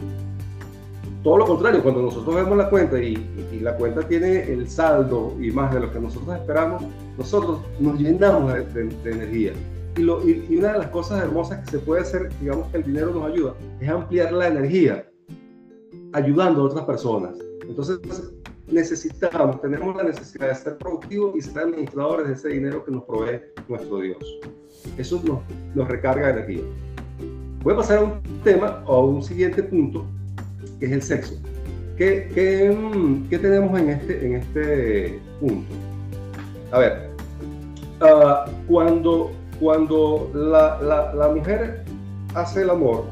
Todo 1.23 1.37
lo 1.37 1.45
contrario, 1.45 1.83
cuando 1.83 2.01
nosotros 2.03 2.35
vemos 2.35 2.57
la 2.57 2.69
cuenta 2.69 3.01
y, 3.01 3.13
y, 3.51 3.59
la 3.59 3.75
cuenta 3.75 4.07
tiene 4.07 4.43
el 4.51 4.69
saldo 4.69 5.33
y 5.39 5.51
más 5.51 5.73
de 5.73 5.81
lo 5.81 5.91
que 5.91 5.99
nosotros 5.99 6.35
esperamos, 6.35 6.83
nosotros 7.17 7.59
nos 7.79 7.99
llenamos 7.99 8.53
de, 8.53 8.65
de, 8.65 8.83
de 9.03 9.11
energía. 9.11 9.53
Y, 9.97 10.01
lo, 10.01 10.25
y, 10.27 10.45
y, 10.49 10.57
una 10.57 10.73
de 10.73 10.79
las 10.79 10.87
cosas 10.87 11.23
hermosas 11.23 11.65
que 11.65 11.71
se 11.71 11.79
puede 11.79 12.01
hacer, 12.01 12.29
digamos 12.39 12.67
que 12.69 12.77
el 12.77 12.83
dinero 12.83 13.11
nos 13.13 13.31
ayuda, 13.31 13.55
es 13.81 13.89
ampliar 13.89 14.31
la 14.31 14.47
energía, 14.47 15.09
ayudando 16.13 16.61
a 16.61 16.65
otras 16.65 16.85
personas. 16.85 17.35
Entonces, 17.67 17.99
necesitamos, 18.71 19.61
tenemos 19.61 19.95
la 19.95 20.03
necesidad 20.03 20.49
de 20.49 20.55
ser 20.55 20.77
productivos 20.77 21.35
y 21.35 21.41
ser 21.41 21.59
administradores 21.59 22.27
de 22.27 22.33
ese 22.33 22.49
dinero 22.49 22.83
que 22.83 22.91
nos 22.91 23.03
provee 23.03 23.41
nuestro 23.67 23.99
Dios. 23.99 24.39
Eso 24.97 25.21
nos, 25.25 25.39
nos 25.75 25.87
recarga 25.87 26.27
de 26.27 26.33
energía. 26.33 26.63
Voy 27.63 27.73
a 27.73 27.77
pasar 27.77 27.99
a 27.99 28.03
un 28.03 28.21
tema 28.43 28.83
o 28.85 28.95
a 28.95 29.05
un 29.05 29.23
siguiente 29.23 29.63
punto, 29.63 30.05
que 30.79 30.85
es 30.85 30.91
el 30.91 31.01
sexo. 31.01 31.35
¿Qué, 31.97 32.29
qué, 32.33 32.75
qué 33.29 33.39
tenemos 33.39 33.79
en 33.79 33.89
este, 33.89 34.25
en 34.25 34.35
este 34.35 35.19
punto? 35.39 35.73
A 36.71 36.79
ver, 36.79 37.09
uh, 38.01 38.49
cuando, 38.67 39.31
cuando 39.59 40.29
la, 40.33 41.13
la, 41.15 41.29
mujer 41.29 41.83
hace 42.35 42.61
el 42.61 42.69
amor, 42.69 43.05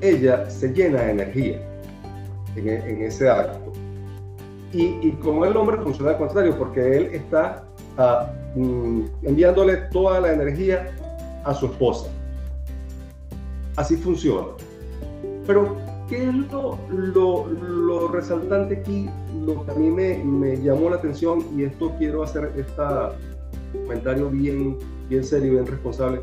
ella 0.00 0.50
se 0.50 0.72
llena 0.72 1.02
de 1.02 1.10
energía 1.12 1.60
en, 2.56 2.68
en 2.68 3.02
ese 3.02 3.28
acto 3.28 3.70
y, 4.72 4.98
y, 5.02 5.12
con 5.22 5.44
el 5.44 5.56
hombre 5.56 5.78
funciona 5.78 6.12
al 6.12 6.18
contrario, 6.18 6.56
porque 6.56 6.96
él 6.96 7.10
está 7.12 7.64
uh, 7.98 8.60
mm, 8.60 9.10
enviándole 9.24 9.76
toda 9.92 10.20
la 10.20 10.32
energía 10.32 10.90
a 11.44 11.54
su 11.54 11.66
esposa. 11.66 12.08
Así 13.76 13.96
funciona. 13.96 14.48
Pero, 15.46 15.76
¿qué 16.10 16.28
es 16.28 16.34
lo, 16.34 16.76
lo, 16.90 17.46
lo, 17.46 18.08
resaltante 18.08 18.78
aquí? 18.78 19.08
Lo 19.46 19.64
que 19.64 19.70
a 19.70 19.74
mí 19.74 19.90
me, 19.90 20.18
me, 20.24 20.60
llamó 20.60 20.90
la 20.90 20.96
atención, 20.96 21.46
y 21.56 21.62
esto 21.62 21.94
quiero 21.98 22.24
hacer 22.24 22.50
este 22.56 22.82
comentario 23.72 24.28
bien, 24.28 24.76
bien 25.08 25.22
serio, 25.22 25.52
bien 25.52 25.66
responsable. 25.66 26.22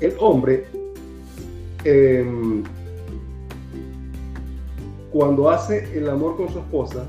El 0.00 0.14
hombre, 0.20 0.66
eh, 1.84 2.62
cuando 5.10 5.48
hace 5.48 5.88
el 5.96 6.10
amor 6.10 6.36
con 6.36 6.50
su 6.50 6.58
esposa, 6.58 7.06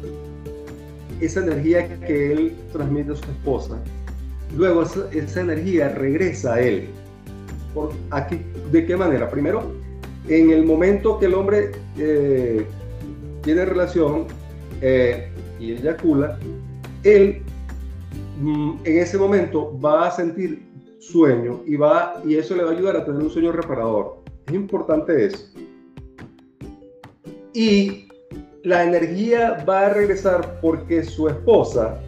esa 1.19 1.41
energía 1.41 1.99
que 1.99 2.31
él 2.31 2.55
transmite 2.71 3.11
a 3.11 3.15
su 3.15 3.31
esposa, 3.31 3.77
luego 4.55 4.83
esa, 4.83 5.11
esa 5.11 5.41
energía 5.41 5.89
regresa 5.89 6.53
a 6.53 6.61
él. 6.61 6.88
Por 7.73 7.91
aquí, 8.11 8.39
¿De 8.71 8.85
qué 8.85 8.95
manera? 8.95 9.29
Primero, 9.29 9.85
en 10.27 10.51
el 10.51 10.65
momento 10.65 11.19
que 11.19 11.25
el 11.25 11.33
hombre 11.33 11.71
eh, 11.97 12.65
tiene 13.43 13.65
relación 13.65 14.25
eh, 14.81 15.29
y 15.59 15.73
eyacula, 15.73 16.38
él 17.03 17.41
mm, 18.41 18.73
en 18.83 18.97
ese 18.97 19.17
momento 19.17 19.79
va 19.79 20.07
a 20.07 20.11
sentir 20.11 20.63
sueño 20.99 21.61
y, 21.65 21.75
va, 21.75 22.21
y 22.25 22.35
eso 22.35 22.55
le 22.55 22.63
va 22.63 22.71
a 22.71 22.73
ayudar 22.73 22.97
a 22.97 23.05
tener 23.05 23.21
un 23.21 23.29
sueño 23.29 23.51
reparador. 23.51 24.17
Es 24.47 24.53
importante 24.53 25.25
eso 25.25 25.45
y 27.55 28.09
la 28.63 28.83
energía 28.83 29.63
va 29.67 29.85
a 29.85 29.89
regresar 29.89 30.59
porque 30.61 31.03
su 31.03 31.29
esposa 31.29 31.99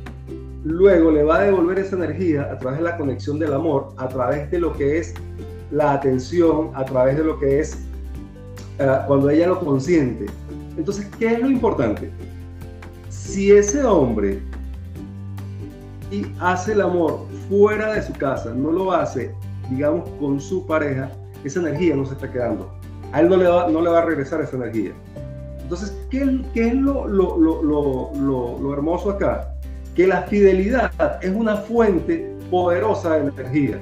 luego 0.63 1.10
le 1.10 1.23
va 1.23 1.39
a 1.39 1.43
devolver 1.43 1.80
esa 1.80 1.95
energía 1.95 2.51
a 2.51 2.58
través 2.58 2.80
de 2.80 2.84
la 2.84 2.97
conexión 2.97 3.39
del 3.39 3.53
amor, 3.53 3.93
a 3.95 4.10
través 4.10 4.51
de 4.51 4.60
lo 4.60 4.73
que 4.73 4.99
es 4.99 5.13
la 5.71 5.93
atención, 5.93 6.71
a 6.75 6.84
través 6.84 7.17
de 7.17 7.23
lo 7.23 7.39
que 7.39 7.60
es 7.60 7.77
uh, 8.80 9.08
cuando 9.08 9.30
ella 9.30 9.48
lo 9.48 9.60
consiente. 9.60 10.26
Entonces, 10.78 11.08
¿qué 11.18 11.34
es 11.34 11.40
lo 11.40 11.50
importante? 11.50 12.12
Si 13.10 13.52
ese 13.52 13.84
hombre 13.84 14.42
y 16.12 16.26
hace 16.40 16.74
el 16.74 16.82
amor 16.82 17.26
fuera 17.50 17.94
de 17.94 18.02
su 18.02 18.13
casa, 18.13 18.54
no 18.54 18.72
lo 18.72 18.92
hace, 18.92 19.34
digamos, 19.70 20.08
con 20.20 20.40
su 20.40 20.66
pareja, 20.66 21.12
esa 21.44 21.60
energía 21.60 21.96
no 21.96 22.06
se 22.06 22.13
está 22.13 22.32
quedando. 22.32 22.72
A 23.12 23.22
él 23.22 23.30
no 23.30 23.38
le 23.38 23.48
va, 23.48 23.68
no 23.70 23.82
le 23.82 23.90
va 23.90 24.00
a 24.00 24.06
regresar 24.06 24.42
esa 24.42 24.56
energía. 24.56 24.92
Entonces, 25.62 25.98
¿qué, 26.10 26.42
qué 26.54 26.68
es 26.68 26.76
lo, 26.76 27.08
lo, 27.08 27.38
lo, 27.38 28.12
lo, 28.13 28.74
hermoso 28.74 29.12
acá? 29.12 29.54
Que 29.96 30.08
la 30.08 30.22
fidelidad 30.24 30.92
es 31.22 31.32
una 31.34 31.58
fuente 31.58 32.34
poderosa 32.50 33.16
de 33.16 33.30
energía. 33.30 33.80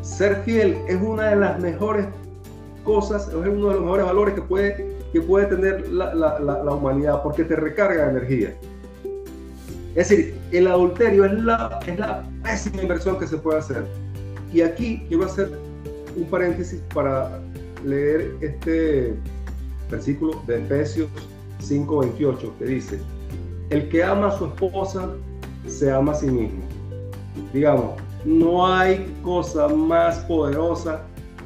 Ser 0.00 0.36
fiel 0.44 0.78
es 0.88 0.98
una 1.02 1.24
de 1.24 1.36
las 1.36 1.60
mejores 1.60 2.06
cosas, 2.86 3.28
es 3.28 3.34
uno 3.34 3.68
de 3.68 3.74
los 3.74 3.80
mejores 3.82 4.06
valores 4.06 4.34
que 4.34 4.42
puede, 4.42 4.96
que 5.12 5.20
puede 5.20 5.46
tener 5.46 5.88
la, 5.90 6.14
la, 6.14 6.38
la, 6.38 6.72
humanidad 6.72 7.22
porque 7.22 7.44
te 7.44 7.56
recarga 7.56 8.08
energía. 8.08 8.54
Es 9.94 10.08
decir, 10.08 10.34
el 10.52 10.68
adulterio 10.68 11.24
es 11.24 11.32
la, 11.32 11.80
es 11.86 11.98
la 11.98 12.22
pésima 12.42 12.82
inversión 12.82 13.18
que 13.18 13.26
se 13.26 13.36
puede 13.36 13.58
hacer. 13.58 13.84
Y 14.52 14.60
aquí 14.62 15.04
quiero 15.08 15.24
hacer 15.24 15.50
un 16.16 16.24
paréntesis 16.26 16.80
para 16.94 17.40
leer 17.84 18.36
este, 18.40 19.14
versículo 19.90 20.42
de 20.46 20.58
Efesios 20.58 21.08
5:28, 21.60 22.52
que 22.58 22.64
dice, 22.64 23.00
el 23.70 23.88
que 23.88 24.04
ama 24.04 24.28
a 24.28 24.38
su 24.38 24.46
esposa 24.46 25.10
se 25.66 25.90
ama 25.90 26.12
a 26.12 26.14
sí 26.14 26.26
mismo. 26.26 26.62
Digamos, 27.52 27.94
no 28.24 28.66
hay 28.66 29.06
cosa 29.22 29.68
más 29.68 30.18
poderosa 30.20 31.02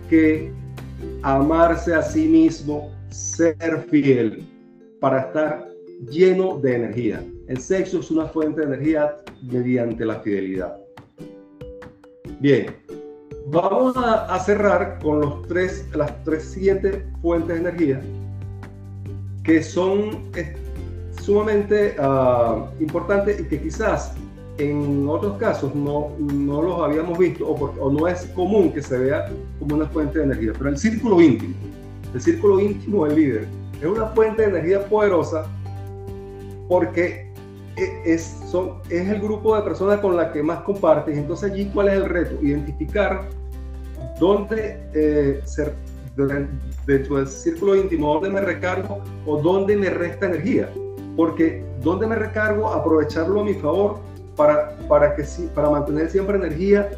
que 0.09 0.53
amarse 1.23 1.95
a 1.95 2.03
sí 2.03 2.29
mismo, 2.29 2.91
ser 3.09 3.87
fiel, 3.91 4.47
para 5.01 5.21
estar 5.21 5.69
lleno 6.11 6.59
de 6.59 6.77
energía. 6.77 7.25
El 7.49 7.59
sexo 7.59 8.01
es 8.01 8.11
una 8.11 8.27
fuente 8.27 8.61
de 8.61 8.67
energía 8.69 9.17
mediante 9.43 10.05
la 10.05 10.21
fidelidad. 10.21 10.77
Bien, 12.41 12.77
vamos 13.49 13.97
a, 13.97 14.39
cerrar 14.39 14.99
con 15.01 15.43
las 15.95 16.25
tres 16.25 16.45
siguientes 16.45 17.03
fuentes 17.21 17.49
de 17.49 17.61
energía 17.61 18.01
que 19.45 19.63
son 19.63 20.31
sumamente 21.21 21.97
uh, 21.99 22.67
importantes 22.81 23.41
y 23.41 23.45
que 23.45 23.61
quizás 23.61 24.15
en 24.61 25.09
otros 25.09 25.39
casos 25.39 25.75
no, 25.75 26.11
no 26.19 26.63
los 26.63 26.81
habíamos 26.81 27.19
visto 27.19 27.47
o, 27.47 27.73
o, 27.79 27.91
no 27.91 28.07
es 28.07 28.27
común 28.35 28.73
que 28.73 28.83
se 28.83 28.99
vea 28.99 29.31
como 29.59 29.77
una 29.77 29.87
fuente 29.87 30.19
de 30.19 30.25
energía. 30.27 30.53
Pero 30.57 30.71
el 30.71 30.79
círculo 30.79 31.21
íntimo, 31.21 31.55
el 32.13 32.21
círculo 32.21 32.61
íntimo 32.61 33.07
del 33.07 33.17
líder, 33.17 33.49
es 33.81 33.87
una 33.87 34.07
fuente 34.09 34.43
de 34.43 34.49
energía 34.49 34.85
poderosa 34.85 35.47
porque 36.69 37.31
e, 37.77 38.03
es, 38.05 38.39
son, 38.51 38.75
es 38.91 39.09
el 39.09 39.21
grupo 39.21 39.57
de 39.57 39.63
personas 39.63 40.01
con 40.01 40.17
la 40.17 40.33
que 40.33 40.43
más 40.43 40.61
compartes. 40.61 41.17
Entonces 41.17 41.51
allí, 41.51 41.71
¿cuál 41.73 41.89
es 41.89 41.95
el 41.95 42.05
reto? 42.05 42.43
Identificar 42.43 43.29
dónde 44.19 44.79
eh, 44.95 45.43
dentro 46.87 47.17
del 47.17 47.27
círculo 47.27 47.77
íntimo, 47.77 48.15
dónde 48.15 48.31
me 48.31 48.41
recargo 48.41 49.03
o 49.27 49.41
dónde 49.41 49.77
me 49.77 49.89
resta 49.91 50.27
energía. 50.27 50.69
Porque 51.17 51.65
dónde 51.83 52.07
me 52.07 52.15
recargo, 52.15 52.69
aprovecharlo 52.69 53.41
a 53.41 53.45
mi 53.45 53.55
favor 53.55 54.10
para, 54.41 54.75
para, 54.89 55.15
que, 55.15 55.23
para 55.55 55.69
mantener 55.69 56.09
siempre 56.09 56.39
energía 56.39 56.89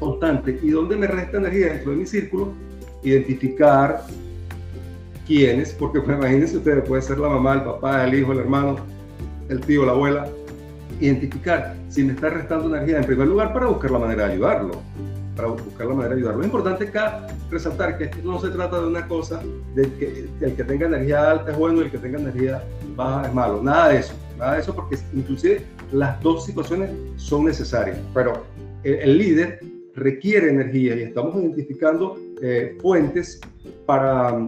constante. 0.00 0.58
Y 0.62 0.70
dónde 0.70 0.96
me 0.96 1.06
resta 1.06 1.36
energía 1.36 1.66
dentro 1.74 1.90
de 1.90 1.98
mi 1.98 2.06
círculo, 2.06 2.54
identificar 3.02 4.04
quiénes, 5.26 5.72
porque 5.72 6.00
pues, 6.00 6.16
imagínense 6.16 6.56
ustedes, 6.56 6.88
puede 6.88 7.02
ser 7.02 7.18
la 7.18 7.28
mamá, 7.28 7.54
el 7.56 7.62
papá, 7.62 8.06
el 8.06 8.14
hijo, 8.18 8.32
el 8.32 8.38
hermano, 8.38 8.76
el 9.50 9.60
tío, 9.60 9.84
la 9.84 9.92
abuela, 9.92 10.28
identificar 10.98 11.76
si 11.90 12.04
me 12.04 12.14
está 12.14 12.30
restando 12.30 12.74
energía 12.74 12.96
en 12.96 13.04
primer 13.04 13.28
lugar 13.28 13.52
para 13.52 13.66
buscar 13.66 13.90
la 13.90 13.98
manera 13.98 14.26
de 14.26 14.32
ayudarlo, 14.32 14.80
para 15.36 15.48
buscar 15.48 15.88
la 15.88 15.94
manera 15.94 16.14
de 16.14 16.20
ayudarlo. 16.22 16.40
Es 16.40 16.46
importante 16.46 16.84
acá 16.84 17.26
resaltar 17.50 17.98
que 17.98 18.04
esto 18.04 18.18
no 18.24 18.40
se 18.40 18.48
trata 18.48 18.80
de 18.80 18.86
una 18.86 19.06
cosa 19.06 19.42
de 19.74 19.92
que 19.92 20.26
el 20.40 20.54
que 20.54 20.64
tenga 20.64 20.86
energía 20.86 21.32
alta 21.32 21.52
es 21.52 21.58
bueno 21.58 21.82
y 21.82 21.84
el 21.84 21.90
que 21.90 21.98
tenga 21.98 22.18
energía 22.18 22.64
baja 22.96 23.28
es 23.28 23.34
malo, 23.34 23.62
nada 23.62 23.90
de 23.90 23.98
eso, 23.98 24.14
nada 24.38 24.54
de 24.54 24.60
eso 24.60 24.74
porque 24.74 24.96
inclusive 25.12 25.66
las 25.92 26.20
dos 26.22 26.44
situaciones 26.44 26.90
son 27.16 27.44
necesarias, 27.44 27.98
pero 28.14 28.44
el, 28.82 29.18
líder 29.18 29.60
requiere 29.94 30.50
energía 30.50 30.94
y 30.96 31.02
estamos 31.02 31.34
identificando 31.36 32.18
eh, 32.40 32.76
fuentes 32.80 33.40
para, 33.86 34.46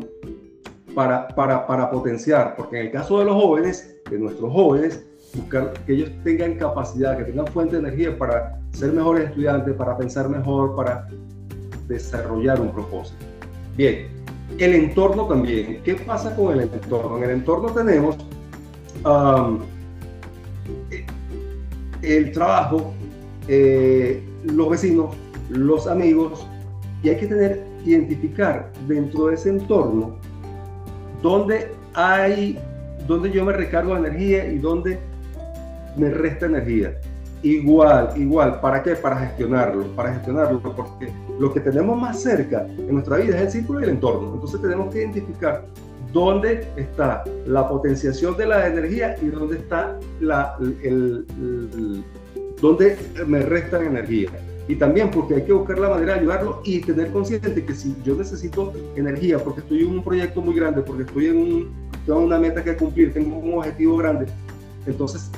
para, 0.95 1.29
para, 1.29 1.67
para 1.67 1.91
potenciar, 1.91 2.55
porque 2.57 2.79
en 2.81 2.87
el 2.87 2.93
caso 2.93 3.19
de 3.19 3.25
los 3.25 3.35
jóvenes, 3.35 3.97
de 4.11 4.19
nuestros 4.19 4.53
jóvenes, 4.53 5.05
buscar 5.35 5.73
que 5.87 5.95
ellos 5.95 6.11
tengan 6.25 6.55
capacidad, 6.55 7.17
que 7.17 7.25
tengan 7.25 7.47
fuente 7.49 7.77
de 7.77 7.89
energía 7.89 8.17
para 8.17 8.61
ser 8.73 8.93
mejores 8.93 9.29
estudiantes, 9.29 9.75
para 9.75 9.97
pensar 9.97 10.29
mejor, 10.29 10.75
para 10.77 11.07
desarrollar 11.89 12.61
un 12.61 12.73
propósito. 12.73 13.25
Bien, 13.77 14.09
el 14.59 14.75
entorno 14.75 15.27
también. 15.27 15.83
¿Qué 15.85 15.95
pasa 15.95 16.35
con 16.35 16.53
el 16.53 16.63
entorno? 16.63 17.19
En 17.19 17.25
el 17.25 17.31
entorno 17.31 17.71
tenemos 17.71 18.17
el 22.03 22.33
trabajo, 22.33 22.93
eh, 23.49 24.23
los 24.45 24.71
vecinos, 24.71 25.15
los 25.49 25.87
amigos, 25.87 26.47
y 27.03 27.09
hay 27.09 27.17
que 27.17 27.27
tener, 27.27 27.65
identificar 27.85 28.71
dentro 28.87 29.27
de 29.27 29.35
ese 29.35 29.51
entorno 29.51 30.17
dónde 31.23 31.73
hay, 31.95 32.59
dónde 33.07 33.31
yo 33.31 33.45
me 33.45 33.53
recargo 33.53 33.95
de 33.95 34.09
energía 34.09 34.47
y 34.47 34.59
dónde 34.59 34.99
me 35.97 36.11
resta 36.11 36.47
energía. 36.47 36.99
Igual, 37.43 38.13
igual, 38.17 38.61
¿para 38.61 38.83
qué? 38.83 38.95
Para 38.95 39.17
gestionarlo, 39.17 39.85
para 39.97 40.13
gestionarlo, 40.13 40.61
porque 40.61 41.09
lo 41.39 41.53
que 41.53 41.61
tenemos 41.61 41.99
más 41.99 42.21
cerca 42.21 42.67
en 42.67 42.93
nuestra 42.93 43.17
vida 43.17 43.37
es 43.37 43.43
el 43.43 43.51
círculo 43.51 43.81
y 43.81 43.85
el 43.85 43.91
entorno. 43.91 44.35
Entonces 44.35 44.61
tenemos 44.61 44.93
que 44.93 44.99
identificar 44.99 45.65
dónde 46.13 46.67
está 46.77 47.25
la 47.47 47.69
potenciación 47.69 48.37
de 48.37 48.47
la 48.47 48.67
energía 48.67 49.17
y 49.23 49.27
dónde 49.27 49.59
está 49.59 49.99
la, 50.21 50.57
el, 50.83 51.25
dónde 52.61 52.97
me 53.27 53.41
restan 53.41 53.87
energía. 53.87 54.31
Y 54.69 54.77
también 54.77 55.11
porque 55.11 55.35
hay 55.35 55.43
que 55.43 55.53
buscar 55.53 55.79
la 55.79 55.89
manera 55.89 56.15
de 56.15 56.21
ayudarlo 56.21 56.63
y 56.65 56.81
tener 56.81 57.11
consciente 57.11 57.65
que 57.65 57.75
si 57.75 57.97
yo 58.05 58.15
necesito 58.15 58.73
energía 58.95 59.39
porque 59.39 59.61
estoy 59.61 59.83
en 59.83 59.91
un 59.91 60.05
proyecto 60.05 60.41
muy 60.41 60.55
grande, 60.55 60.83
porque 60.83 61.03
estoy 61.03 61.27
en 61.27 61.37
un, 61.37 61.71
tengo 62.07 62.21
una 62.21 62.39
meta 62.39 62.63
que 62.63 62.77
cumplir, 62.77 63.13
tengo 63.13 63.37
un 63.37 63.55
objetivo 63.55 63.97
grande, 63.97 64.27
entonces 64.87 65.31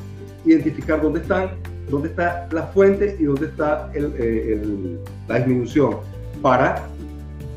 identificar 0.45 1.01
dónde 1.01 1.21
están, 1.21 1.51
dónde 1.89 2.09
está 2.09 2.47
la 2.53 2.65
fuente 2.69 3.17
y 3.19 3.25
dónde 3.25 3.47
está 3.47 3.91
el, 3.95 5.01
la 5.29 5.39
disminución 5.39 5.97
para 6.43 6.85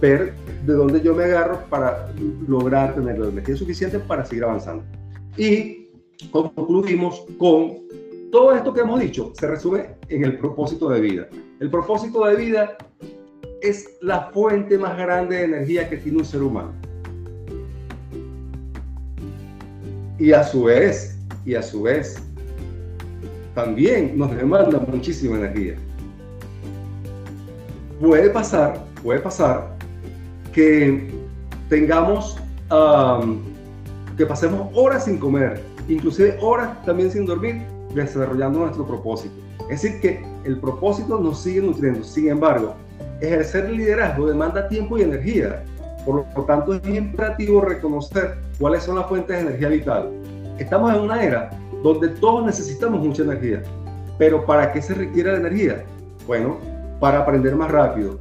de 0.05 0.73
dónde 0.73 1.01
yo 1.01 1.15
me 1.15 1.23
agarro 1.23 1.63
para 1.69 2.11
lograr 2.47 2.95
tener 2.95 3.17
la 3.17 3.29
energía 3.29 3.55
suficiente 3.55 3.99
para 3.99 4.25
seguir 4.25 4.43
avanzando. 4.43 4.83
Y 5.37 5.89
concluimos 6.31 7.25
con 7.37 7.85
todo 8.31 8.55
esto 8.55 8.73
que 8.73 8.81
hemos 8.81 8.99
dicho, 8.99 9.31
se 9.35 9.47
resume 9.47 9.95
en 10.09 10.23
el 10.23 10.37
propósito 10.37 10.89
de 10.89 11.01
vida. 11.01 11.27
El 11.59 11.69
propósito 11.69 12.25
de 12.25 12.35
vida 12.35 12.77
es 13.61 13.97
la 14.01 14.29
fuente 14.31 14.77
más 14.77 14.97
grande 14.97 15.37
de 15.37 15.43
energía 15.45 15.89
que 15.89 15.97
tiene 15.97 16.19
un 16.19 16.25
ser 16.25 16.43
humano. 16.43 16.73
Y 20.19 20.31
a 20.31 20.43
su 20.43 20.63
vez, 20.65 21.17
y 21.45 21.55
a 21.55 21.61
su 21.61 21.83
vez, 21.83 22.21
también 23.53 24.17
nos 24.17 24.35
demanda 24.35 24.79
muchísima 24.79 25.37
energía. 25.37 25.75
Puede 27.99 28.29
pasar, 28.29 28.83
puede 29.01 29.19
pasar 29.19 29.74
que 30.55 31.11
tengamos, 31.67 32.37
que 34.17 34.25
pasemos 34.25 34.69
horas 34.73 35.03
sin 35.03 35.17
comer, 35.17 35.61
inclusive 35.89 36.37
horas 36.41 36.81
también 36.85 37.11
sin 37.11 37.25
dormir, 37.25 37.61
desarrollando 37.93 38.59
nuestro 38.59 38.87
propósito. 38.87 39.35
Es 39.69 39.81
decir, 39.81 39.99
que 39.99 40.25
el 40.45 40.57
propósito 40.59 41.19
nos 41.19 41.41
sigue 41.41 41.61
nutriendo. 41.61 42.03
Sin 42.05 42.29
embargo, 42.29 42.73
ejercer 43.19 43.69
liderazgo 43.69 44.27
demanda 44.27 44.69
tiempo 44.69 44.97
y 44.97 45.01
energía. 45.01 45.63
Por 46.05 46.25
lo 46.35 46.43
tanto, 46.45 46.75
es 46.75 46.87
imperativo 46.87 47.61
reconocer 47.61 48.37
cuáles 48.57 48.83
son 48.83 48.95
las 48.95 49.07
fuentes 49.07 49.35
de 49.35 49.41
energía 49.41 49.69
vital. 49.69 50.11
Estamos 50.57 50.93
en 50.93 51.01
una 51.01 51.21
era 51.21 51.49
donde 51.83 52.09
todos 52.09 52.45
necesitamos 52.45 53.05
mucha 53.05 53.23
energía. 53.23 53.61
Pero 54.17 54.45
¿para 54.45 54.71
qué 54.71 54.81
se 54.81 54.93
requiere 54.93 55.33
la 55.33 55.39
energía? 55.39 55.83
Bueno, 56.25 56.57
para 57.01 57.19
aprender 57.19 57.55
más 57.55 57.71
rápido. 57.71 58.19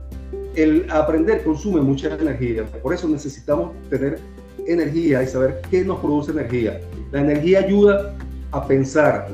El 0.54 0.86
aprender 0.90 1.42
consume 1.42 1.80
mucha 1.80 2.14
energía, 2.14 2.64
por 2.82 2.94
eso 2.94 3.08
necesitamos 3.08 3.72
tener 3.90 4.18
energía 4.66 5.22
y 5.22 5.26
saber 5.26 5.60
qué 5.70 5.84
nos 5.84 5.98
produce 5.98 6.30
energía. 6.32 6.80
La 7.10 7.20
energía 7.20 7.60
ayuda 7.60 8.14
a 8.52 8.66
pensar, 8.66 9.28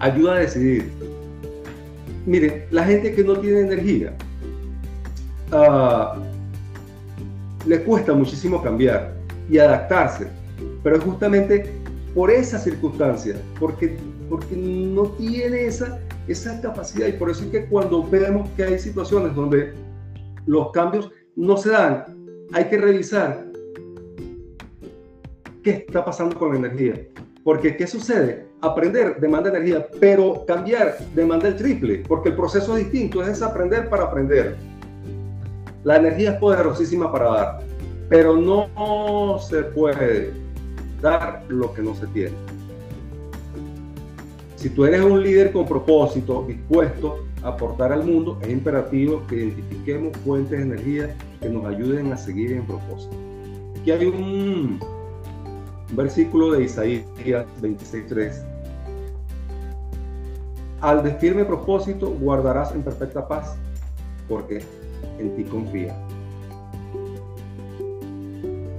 ayuda 0.00 0.34
a 0.34 0.38
decidir. 0.38 0.90
Miren, 2.26 2.64
la 2.70 2.84
gente 2.84 3.14
que 3.14 3.24
no 3.24 3.38
tiene 3.38 3.60
energía, 3.60 4.12
uh, 5.52 6.18
le 7.66 7.82
cuesta 7.84 8.12
muchísimo 8.12 8.62
cambiar 8.62 9.14
y 9.48 9.58
adaptarse, 9.58 10.26
pero 10.82 10.96
es 10.96 11.04
justamente 11.04 11.70
por 12.14 12.30
esa 12.30 12.58
circunstancia, 12.58 13.36
porque, 13.60 13.96
porque 14.28 14.56
no 14.56 15.04
tiene 15.12 15.66
esa, 15.66 16.00
esa 16.26 16.60
capacidad 16.60 17.06
y 17.06 17.12
por 17.12 17.30
eso 17.30 17.44
es 17.44 17.50
que 17.50 17.64
cuando 17.66 18.02
vemos 18.08 18.48
que 18.56 18.64
hay 18.64 18.78
situaciones 18.78 19.34
donde 19.34 19.72
los 20.48 20.72
cambios 20.72 21.10
no 21.36 21.56
se 21.58 21.70
dan, 21.70 22.04
hay 22.52 22.64
que 22.64 22.78
revisar 22.78 23.44
qué 25.62 25.84
está 25.86 26.04
pasando 26.04 26.36
con 26.38 26.52
la 26.52 26.58
energía. 26.58 27.06
Porque 27.44 27.76
¿qué 27.76 27.86
sucede? 27.86 28.46
Aprender 28.62 29.20
demanda 29.20 29.50
energía, 29.50 29.86
pero 30.00 30.44
cambiar 30.46 30.96
demanda 31.14 31.48
el 31.48 31.56
triple, 31.56 32.02
porque 32.08 32.30
el 32.30 32.36
proceso 32.36 32.76
es 32.76 32.84
distinto, 32.84 33.22
es 33.22 33.42
aprender 33.42 33.88
para 33.90 34.04
aprender. 34.04 34.56
La 35.84 35.96
energía 35.96 36.32
es 36.32 36.38
poderosísima 36.38 37.12
para 37.12 37.30
dar, 37.30 37.58
pero 38.08 38.34
no 38.36 39.38
se 39.38 39.62
puede 39.64 40.32
dar 41.00 41.44
lo 41.48 41.72
que 41.74 41.82
no 41.82 41.94
se 41.94 42.06
tiene. 42.08 42.34
Si 44.56 44.70
tú 44.70 44.86
eres 44.86 45.02
un 45.02 45.22
líder 45.22 45.52
con 45.52 45.66
propósito, 45.66 46.44
dispuesto 46.48 47.27
aportar 47.42 47.92
al 47.92 48.04
mundo, 48.04 48.38
es 48.42 48.50
imperativo 48.50 49.26
que 49.26 49.36
identifiquemos 49.36 50.16
fuentes 50.18 50.58
de 50.58 50.64
energía 50.64 51.16
que 51.40 51.48
nos 51.48 51.64
ayuden 51.64 52.12
a 52.12 52.16
seguir 52.16 52.52
en 52.52 52.66
propósito. 52.66 53.16
Aquí 53.80 53.90
hay 53.92 54.06
un, 54.06 54.80
versículo 55.92 56.52
de 56.52 56.64
Isaías 56.64 57.04
26.3. 57.62 58.44
Al 60.80 61.02
de 61.02 61.12
firme 61.14 61.44
propósito 61.44 62.10
guardarás 62.20 62.72
en 62.72 62.82
perfecta 62.82 63.26
paz, 63.26 63.56
porque 64.28 64.62
en 65.18 65.34
ti 65.34 65.44
confía. 65.44 65.96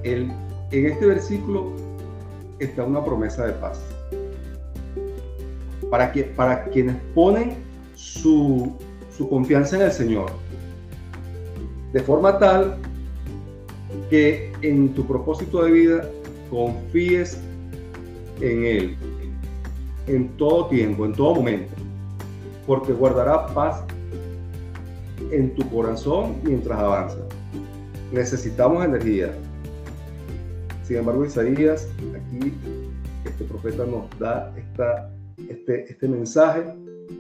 El, 0.04 0.32
en 0.72 0.86
este 0.86 1.06
versículo 1.06 1.72
está 2.60 2.84
una 2.84 3.04
promesa 3.04 3.46
de 3.46 3.54
paz. 3.54 3.82
Para, 5.90 6.12
que, 6.12 6.24
para 6.24 6.66
quienes 6.66 6.96
ponen 7.16 7.69
su, 8.00 8.72
su 9.16 9.28
confianza 9.28 9.76
en 9.76 9.82
el 9.82 9.92
Señor, 9.92 10.32
de 11.92 12.00
forma 12.00 12.40
tal 12.40 12.78
que 14.10 14.54
en 14.62 14.94
tu 14.94 15.06
propósito 15.06 15.64
de 15.64 15.72
vida 15.72 16.10
confíes 16.50 17.38
en 18.40 18.64
Él 18.66 18.98
en 20.08 20.28
todo 20.38 20.68
tiempo, 20.68 21.06
en 21.06 21.14
todo 21.14 21.36
momento, 21.36 21.72
porque 22.66 22.94
guardará 22.94 23.48
paz 23.48 23.84
en 25.32 25.54
tu 25.54 25.70
corazón 25.70 26.38
mientras 26.44 26.80
avanzas. 26.80 27.22
Necesitamos 28.12 28.84
energía, 28.84 29.32
sin 30.84 30.98
embargo, 30.98 31.26
Isaías, 31.26 31.88
aquí, 32.16 32.54
este 33.24 33.44
profeta 33.44 33.86
nos 33.86 34.10
da 34.18 34.52
esta, 34.58 35.12
este, 35.48 35.92
este 35.92 36.08
mensaje, 36.08 36.64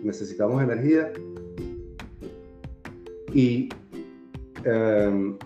necesitamos 0.03 0.61
energía 0.61 1.11
y 3.33 3.69
em, 4.63 5.37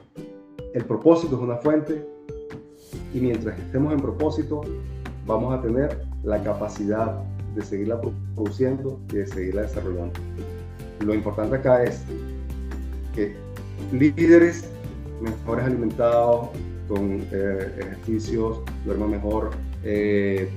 el 0.74 0.86
propósito 0.86 1.36
es 1.36 1.42
una 1.42 1.58
fuente 1.58 2.06
y 3.14 3.20
mientras 3.20 3.60
estemos 3.60 3.94
en 3.94 4.00
propósito 4.00 4.62
vamos 5.26 5.54
a 5.54 5.62
tener 5.62 6.06
la 6.24 6.42
capacidad 6.44 7.22
de 7.56 7.62
seguirla 7.62 8.02
produciendo 8.36 9.00
y 9.12 9.18
de 9.18 9.28
seguirla 9.28 9.62
desarrollando. 9.64 10.20
Lo 11.06 11.14
importante 11.14 11.58
acá 11.58 11.84
es 11.84 12.04
que 13.14 13.36
líderes 13.92 14.70
mejores 15.22 15.66
alimentados, 15.66 16.50
con 16.88 17.26
eh, 17.32 17.72
ejercicios, 17.80 18.60
duerman 18.86 19.12
mejor, 19.12 19.52
eh, 19.84 20.50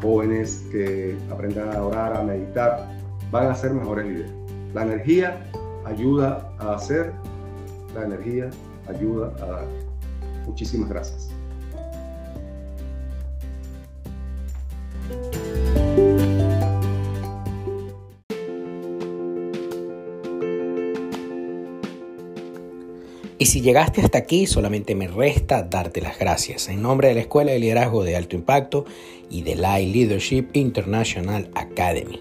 jóvenes 0.00 0.64
que 0.72 1.16
aprendan 1.30 1.74
a 1.74 1.84
orar, 1.84 2.16
a 2.16 2.22
meditar, 2.22 2.88
van 3.32 3.48
a 3.48 3.54
ser 3.54 3.72
mejores 3.72 4.06
líderes. 4.06 4.30
La 4.74 4.82
energía 4.82 5.50
ayuda 5.84 6.52
a 6.58 6.74
hacer, 6.74 7.12
la 7.94 8.04
energía 8.04 8.50
ayuda 8.86 9.32
a 9.42 9.46
dar. 9.46 9.66
Muchísimas 10.46 10.88
gracias. 10.88 11.30
Y 23.38 23.46
si 23.46 23.60
llegaste 23.60 24.02
hasta 24.02 24.18
aquí, 24.18 24.46
solamente 24.46 24.94
me 24.94 25.08
resta 25.08 25.64
darte 25.64 26.00
las 26.00 26.16
gracias 26.16 26.68
en 26.68 26.80
nombre 26.80 27.08
de 27.08 27.14
la 27.14 27.20
Escuela 27.22 27.50
de 27.50 27.58
Liderazgo 27.58 28.04
de 28.04 28.14
Alto 28.14 28.36
Impacto 28.36 28.84
y 29.30 29.42
de 29.42 29.56
la 29.56 29.78
Leadership 29.78 30.50
International 30.52 31.50
Academy. 31.54 32.20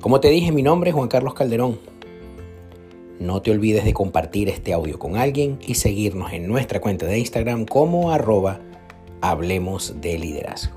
Como 0.00 0.20
te 0.20 0.28
dije, 0.28 0.52
mi 0.52 0.62
nombre 0.62 0.90
es 0.90 0.96
Juan 0.96 1.08
Carlos 1.08 1.34
Calderón. 1.34 1.78
No 3.18 3.40
te 3.40 3.50
olvides 3.50 3.84
de 3.84 3.94
compartir 3.94 4.48
este 4.48 4.72
audio 4.72 4.98
con 4.98 5.16
alguien 5.16 5.58
y 5.66 5.74
seguirnos 5.74 6.32
en 6.32 6.46
nuestra 6.46 6.80
cuenta 6.80 7.06
de 7.06 7.18
Instagram 7.18 7.64
como 7.64 8.10
arroba 8.10 8.60
Hablemos 9.22 10.00
de 10.00 10.18
Liderazgo. 10.18 10.75